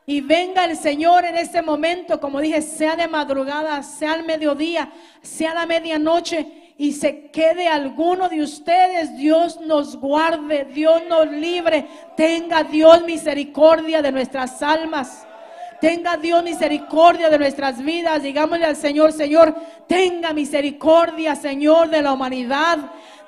[0.05, 4.91] Y venga el Señor en ese momento, como dije, sea de madrugada, sea al mediodía,
[5.21, 11.29] sea a la medianoche y se quede alguno de ustedes, Dios nos guarde, Dios nos
[11.31, 11.87] libre.
[12.17, 15.27] Tenga Dios misericordia de nuestras almas.
[15.79, 18.23] Tenga Dios misericordia de nuestras vidas.
[18.23, 19.55] Digámosle al Señor, Señor,
[19.87, 22.79] tenga misericordia, Señor, de la humanidad.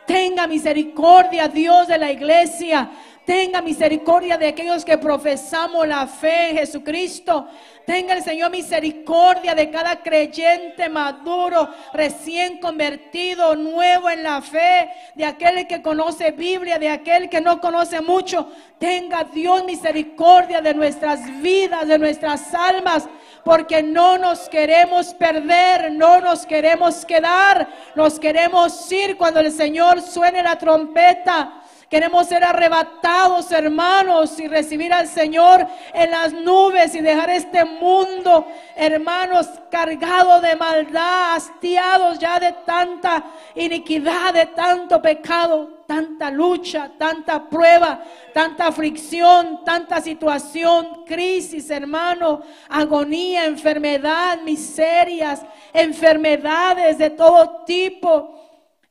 [0.08, 2.90] Tenga misericordia, Dios de la iglesia.
[3.26, 7.48] Tenga misericordia de aquellos que profesamos la fe en Jesucristo.
[7.84, 15.26] Tenga el Señor misericordia de cada creyente maduro, recién convertido, nuevo en la fe, de
[15.26, 18.52] aquel que conoce Biblia, de aquel que no conoce mucho.
[18.78, 23.10] Tenga Dios misericordia de nuestras vidas, de nuestras almas,
[23.44, 30.02] porque no nos queremos perder, no nos queremos quedar, nos queremos ir cuando el Señor
[30.02, 31.62] suene la trompeta.
[31.90, 38.48] Queremos ser arrebatados, hermanos, y recibir al Señor en las nubes y dejar este mundo,
[38.76, 43.24] hermanos, cargado de maldad, hastiados ya de tanta
[43.54, 53.46] iniquidad, de tanto pecado, tanta lucha, tanta prueba, tanta aflicción, tanta situación, crisis, hermano, agonía,
[53.46, 58.45] enfermedad, miserias, enfermedades de todo tipo.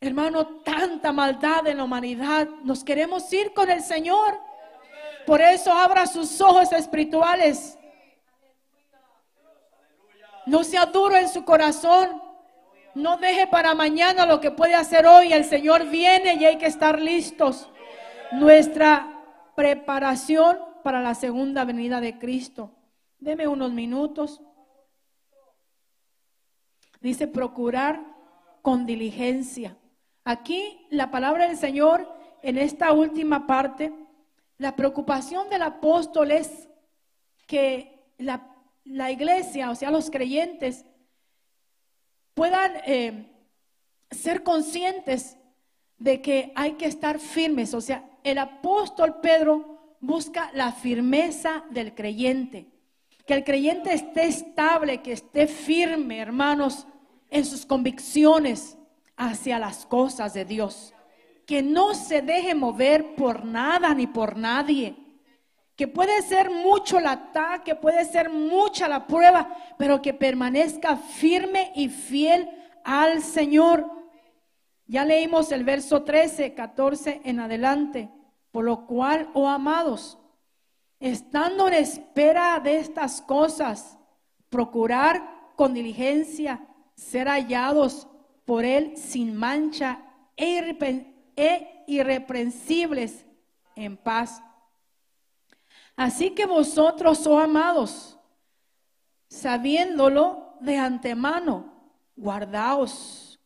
[0.07, 2.47] Hermano, tanta maldad en la humanidad.
[2.63, 4.39] Nos queremos ir con el Señor.
[5.27, 7.79] Por eso abra sus ojos espirituales.
[10.45, 12.21] No sea duro en su corazón.
[12.95, 15.33] No deje para mañana lo que puede hacer hoy.
[15.33, 17.71] El Señor viene y hay que estar listos.
[18.33, 19.23] Nuestra
[19.57, 22.73] preparación para la segunda venida de Cristo.
[23.19, 24.43] Deme unos minutos.
[27.01, 28.03] Dice procurar
[28.61, 29.79] con diligencia.
[30.25, 32.09] Aquí la palabra del Señor
[32.43, 33.93] en esta última parte,
[34.57, 36.69] la preocupación del apóstol es
[37.47, 40.87] que la, iglesia, o sea, los creyentes,
[42.33, 43.31] puedan eh,
[44.11, 45.37] ser conscientes
[45.99, 47.75] de que hay que estar firmes.
[47.75, 52.71] O sea, el apóstol Pedro busca la firmeza del creyente.
[53.27, 56.87] Que el creyente esté estable, que esté firme, hermanos,
[57.31, 58.79] en sus convicciones
[59.17, 60.95] hacia las cosas de Dios.
[61.47, 64.97] Que no se deje mover por nada ni por nadie.
[65.77, 71.73] Que puede ser mucho el ataque, puede ser mucha la prueba, pero que permanezca firme
[71.75, 72.49] y fiel
[72.85, 73.91] al Señor.
[74.87, 78.11] Ya leímos el verso 13, 14 en adelante.
[78.53, 80.19] Por lo cual, oh amados,
[81.01, 83.99] estando en espera de estas cosas,
[84.49, 88.07] procurar con diligencia ser hallados
[88.45, 90.01] por él sin mancha
[90.37, 93.25] e, e irreprensibles
[93.77, 94.43] en paz.
[95.97, 98.19] Así que vosotros, oh amados,
[99.29, 101.73] sabiéndolo de antemano,
[102.17, 103.39] guardaos,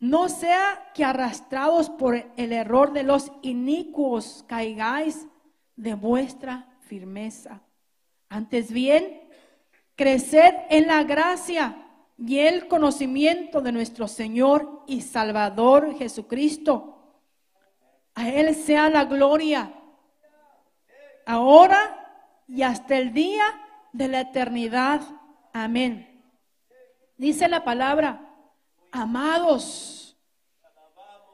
[0.00, 5.26] no sea que arrastrados por el error de los inicuos caigáis
[5.76, 7.62] de vuestra firmeza.
[8.28, 9.22] Antes bien,
[9.94, 11.83] creced en la gracia
[12.16, 16.90] y el conocimiento de nuestro Señor y Salvador Jesucristo.
[18.14, 19.74] A Él sea la gloria,
[21.26, 23.44] ahora y hasta el día
[23.92, 25.00] de la eternidad.
[25.52, 26.22] Amén.
[27.16, 28.20] Dice la palabra,
[28.92, 30.16] amados,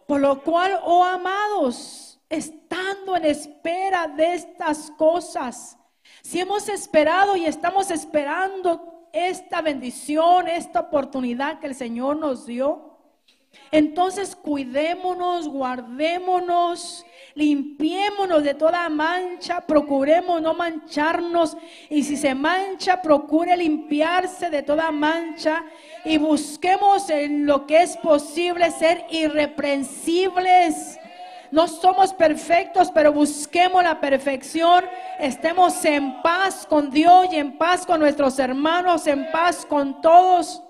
[0.07, 5.77] por lo cual, oh amados, estando en espera de estas cosas,
[6.23, 12.91] si hemos esperado y estamos esperando esta bendición, esta oportunidad que el Señor nos dio,
[13.73, 17.05] entonces cuidémonos, guardémonos,
[17.35, 21.57] limpiémonos de toda mancha, procuremos no mancharnos
[21.89, 25.65] y si se mancha, procure limpiarse de toda mancha
[26.05, 31.00] y busquemos en lo que es posible ser irreprensibles
[31.51, 34.85] no somos perfectos, pero busquemos la perfección.
[35.19, 40.63] Estemos en paz con Dios y en paz con nuestros hermanos, en paz con todos.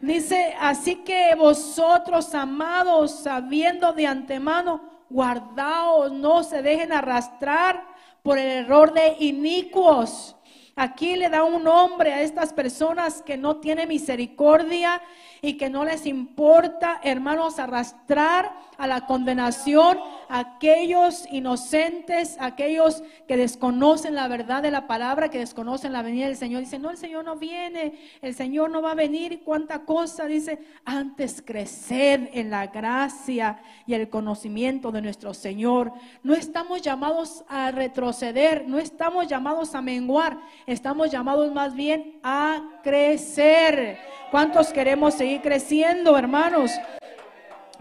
[0.00, 7.84] Dice, así que vosotros, amados, sabiendo de antemano, guardaos, no se dejen arrastrar
[8.22, 10.36] por el error de inicuos.
[10.76, 15.00] Aquí le da un nombre a estas personas que no tienen misericordia
[15.44, 23.36] y que no les importa, hermanos, arrastrar a la condenación a aquellos inocentes, aquellos que
[23.36, 26.60] desconocen la verdad de la palabra, que desconocen la venida del Señor.
[26.60, 27.92] Dice, no, el Señor no viene,
[28.22, 29.32] el Señor no va a venir.
[29.32, 30.24] ¿Y cuánta cosa?
[30.24, 35.92] Dice, antes crecer en la gracia y el conocimiento de nuestro Señor.
[36.22, 42.80] No estamos llamados a retroceder, no estamos llamados a menguar, estamos llamados más bien a
[42.82, 43.98] crecer.
[44.30, 46.70] ¿Cuántos queremos seguir creciendo, hermanos?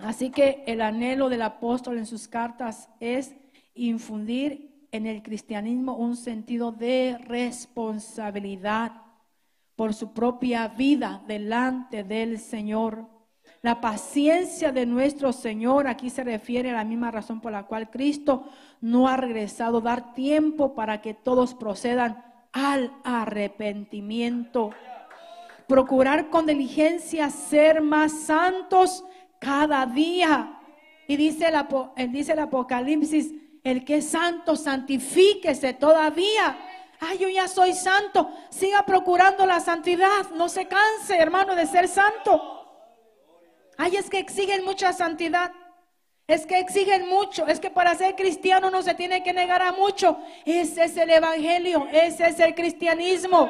[0.03, 3.35] Así que el anhelo del apóstol en sus cartas es
[3.73, 8.91] infundir en el cristianismo un sentido de responsabilidad
[9.75, 13.07] por su propia vida delante del Señor.
[13.61, 17.89] La paciencia de nuestro Señor, aquí se refiere a la misma razón por la cual
[17.89, 18.43] Cristo
[18.81, 24.71] no ha regresado, dar tiempo para que todos procedan al arrepentimiento.
[25.73, 29.03] Procurar con diligencia ser más santos
[29.39, 30.59] cada día.
[31.07, 31.55] Y dice el,
[31.95, 33.31] eh, dice el Apocalipsis,
[33.63, 36.55] el que es santo, santifíquese todavía.
[36.99, 38.29] Ay, yo ya soy santo.
[38.51, 40.29] Siga procurando la santidad.
[40.35, 42.39] No se canse, hermano, de ser santo.
[43.75, 45.53] Ay, es que exigen mucha santidad.
[46.27, 47.47] Es que exigen mucho.
[47.47, 50.19] Es que para ser cristiano no se tiene que negar a mucho.
[50.45, 51.87] Ese es el evangelio.
[51.91, 53.49] Ese es el cristianismo.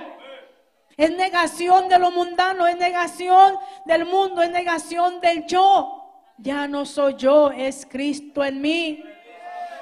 [0.98, 2.68] Es negación de lo mundano.
[2.68, 4.42] Es negación del mundo.
[4.42, 6.00] Es negación del yo.
[6.38, 7.52] Ya no soy yo.
[7.52, 9.04] Es Cristo en mí.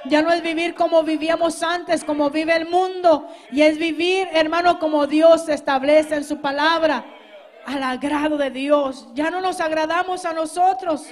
[0.05, 3.27] Ya no es vivir como vivíamos antes, como vive el mundo.
[3.51, 7.05] Y es vivir, hermano, como Dios establece en su palabra.
[7.65, 9.07] Al agrado de Dios.
[9.13, 11.05] Ya no nos agradamos a nosotros.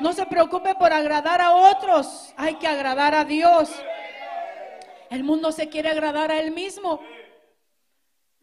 [0.00, 2.34] No se preocupe por agradar a otros.
[2.36, 3.70] Hay que agradar a Dios.
[5.10, 7.00] El mundo se quiere agradar a él mismo.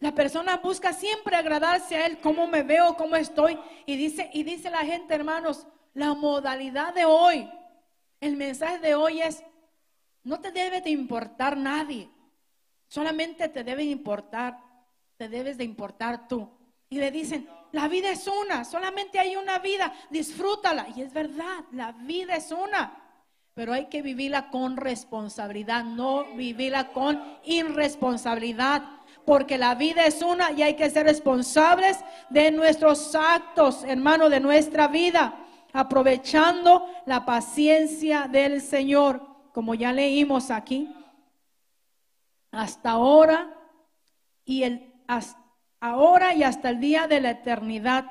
[0.06, 3.58] La persona busca siempre agradarse a él, cómo me veo, cómo estoy.
[3.86, 7.50] Y dice, y dice la gente, hermanos, la modalidad de hoy,
[8.20, 9.42] el mensaje de hoy es,
[10.22, 12.08] no te debe de importar nadie,
[12.86, 14.60] solamente te debe importar,
[15.16, 16.48] te debes de importar tú.
[16.88, 20.86] Y le dicen, la vida es una, solamente hay una vida, disfrútala.
[20.94, 22.96] Y es verdad, la vida es una,
[23.54, 28.95] pero hay que vivirla con responsabilidad, no vivirla con irresponsabilidad.
[29.26, 31.98] Porque la vida es una y hay que ser responsables
[32.30, 35.34] de nuestros actos, hermano, de nuestra vida,
[35.72, 40.94] aprovechando la paciencia del Señor como ya leímos aquí,
[42.50, 43.54] hasta ahora
[44.44, 44.92] y el
[45.80, 48.04] ahora y hasta el día de la eternidad.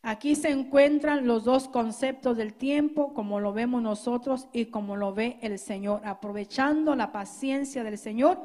[0.00, 5.12] Aquí se encuentran los dos conceptos del tiempo, como lo vemos nosotros y como lo
[5.12, 8.40] ve el Señor, aprovechando la paciencia del Señor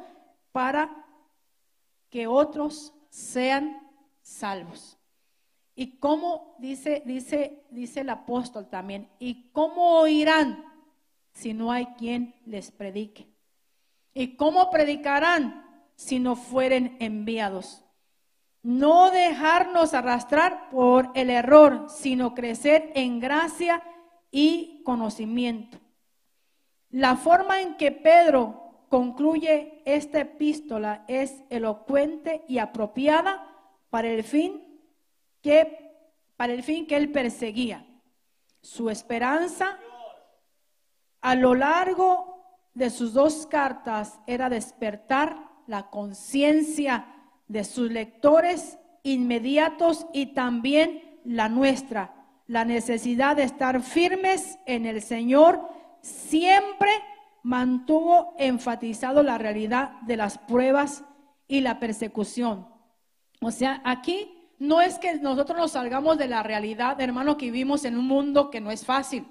[0.51, 1.05] para
[2.09, 3.79] que otros sean
[4.21, 4.97] salvos.
[5.75, 10.65] Y cómo dice dice dice el apóstol también, y cómo oirán
[11.33, 13.27] si no hay quien les predique?
[14.13, 17.85] ¿Y cómo predicarán si no fueren enviados?
[18.61, 23.81] No dejarnos arrastrar por el error, sino crecer en gracia
[24.31, 25.79] y conocimiento.
[26.89, 33.47] La forma en que Pedro concluye esta epístola es elocuente y apropiada
[33.89, 34.63] para el fin
[35.41, 35.87] que
[36.35, 37.85] para el fin que él perseguía.
[38.61, 39.77] Su esperanza
[41.21, 42.29] a lo largo
[42.73, 45.37] de sus dos cartas era despertar
[45.67, 47.07] la conciencia
[47.47, 52.15] de sus lectores inmediatos y también la nuestra,
[52.47, 55.67] la necesidad de estar firmes en el Señor
[56.01, 56.89] siempre
[57.43, 61.03] mantuvo enfatizado la realidad de las pruebas
[61.47, 62.67] y la persecución.
[63.41, 67.85] O sea, aquí no es que nosotros nos salgamos de la realidad, hermano, que vivimos
[67.85, 69.25] en un mundo que no es fácil.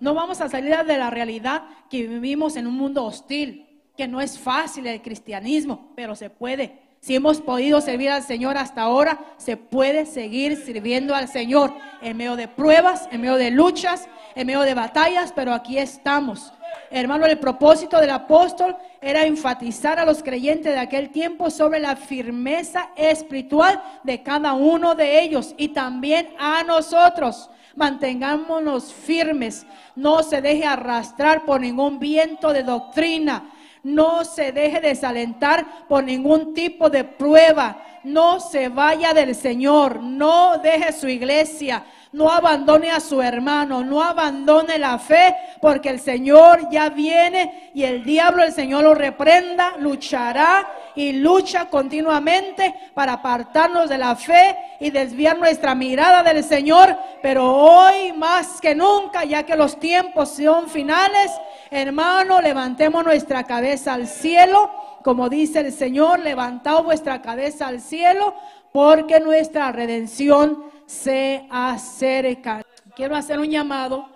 [0.00, 4.20] No vamos a salir de la realidad que vivimos en un mundo hostil, que no
[4.20, 6.82] es fácil el cristianismo, pero se puede.
[7.00, 12.16] Si hemos podido servir al Señor hasta ahora, se puede seguir sirviendo al Señor en
[12.16, 16.52] medio de pruebas, en medio de luchas, en medio de batallas, pero aquí estamos.
[16.96, 21.96] Hermano, el propósito del apóstol era enfatizar a los creyentes de aquel tiempo sobre la
[21.96, 27.50] firmeza espiritual de cada uno de ellos y también a nosotros.
[27.74, 29.66] Mantengámonos firmes,
[29.96, 33.50] no se deje arrastrar por ningún viento de doctrina,
[33.82, 40.58] no se deje desalentar por ningún tipo de prueba, no se vaya del Señor, no
[40.58, 41.84] deje su iglesia,
[42.14, 47.82] no abandone a su hermano, no abandone la fe, porque el Señor ya viene y
[47.82, 54.56] el diablo, el Señor lo reprenda, luchará y lucha continuamente para apartarnos de la fe
[54.78, 56.96] y desviar nuestra mirada del Señor.
[57.20, 61.32] Pero hoy más que nunca, ya que los tiempos son finales,
[61.68, 64.70] hermano, levantemos nuestra cabeza al cielo.
[65.04, 68.34] Como dice el Señor, levantad vuestra cabeza al cielo,
[68.72, 72.62] porque nuestra redención se acerca.
[72.96, 74.08] Quiero hacer un llamado.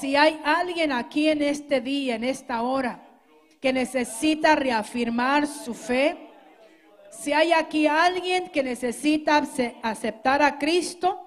[0.00, 3.04] Si hay alguien aquí en este día, en esta hora,
[3.60, 6.16] que necesita reafirmar su fe,
[7.10, 9.42] si hay aquí alguien que necesita
[9.82, 11.18] aceptar a Cristo,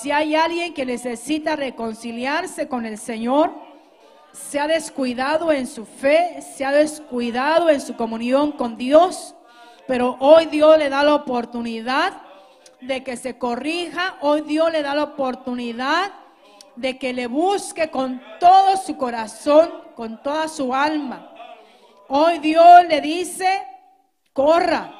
[0.00, 3.52] si hay alguien que necesita reconciliarse con el Señor,
[4.32, 9.34] se ha descuidado en su fe, se ha descuidado en su comunión con Dios,
[9.86, 12.22] pero hoy Dios le da la oportunidad
[12.80, 14.16] de que se corrija.
[14.20, 16.12] Hoy Dios le da la oportunidad
[16.76, 21.32] de que le busque con todo su corazón, con toda su alma.
[22.08, 23.62] Hoy Dios le dice,
[24.32, 24.94] corra,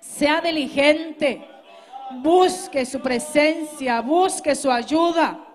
[0.00, 1.46] sea diligente,
[2.20, 5.51] busque su presencia, busque su ayuda.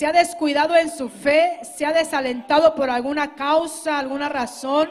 [0.00, 4.88] Se ha descuidado en su fe, se ha desalentado por alguna causa, alguna razón,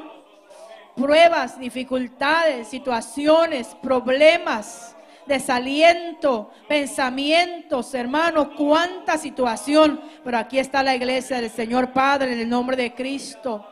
[0.95, 4.95] pruebas, dificultades, situaciones, problemas,
[5.25, 9.99] desaliento, pensamientos, hermanos, cuánta situación.
[10.23, 13.65] Pero aquí está la iglesia del Señor Padre en el nombre de Cristo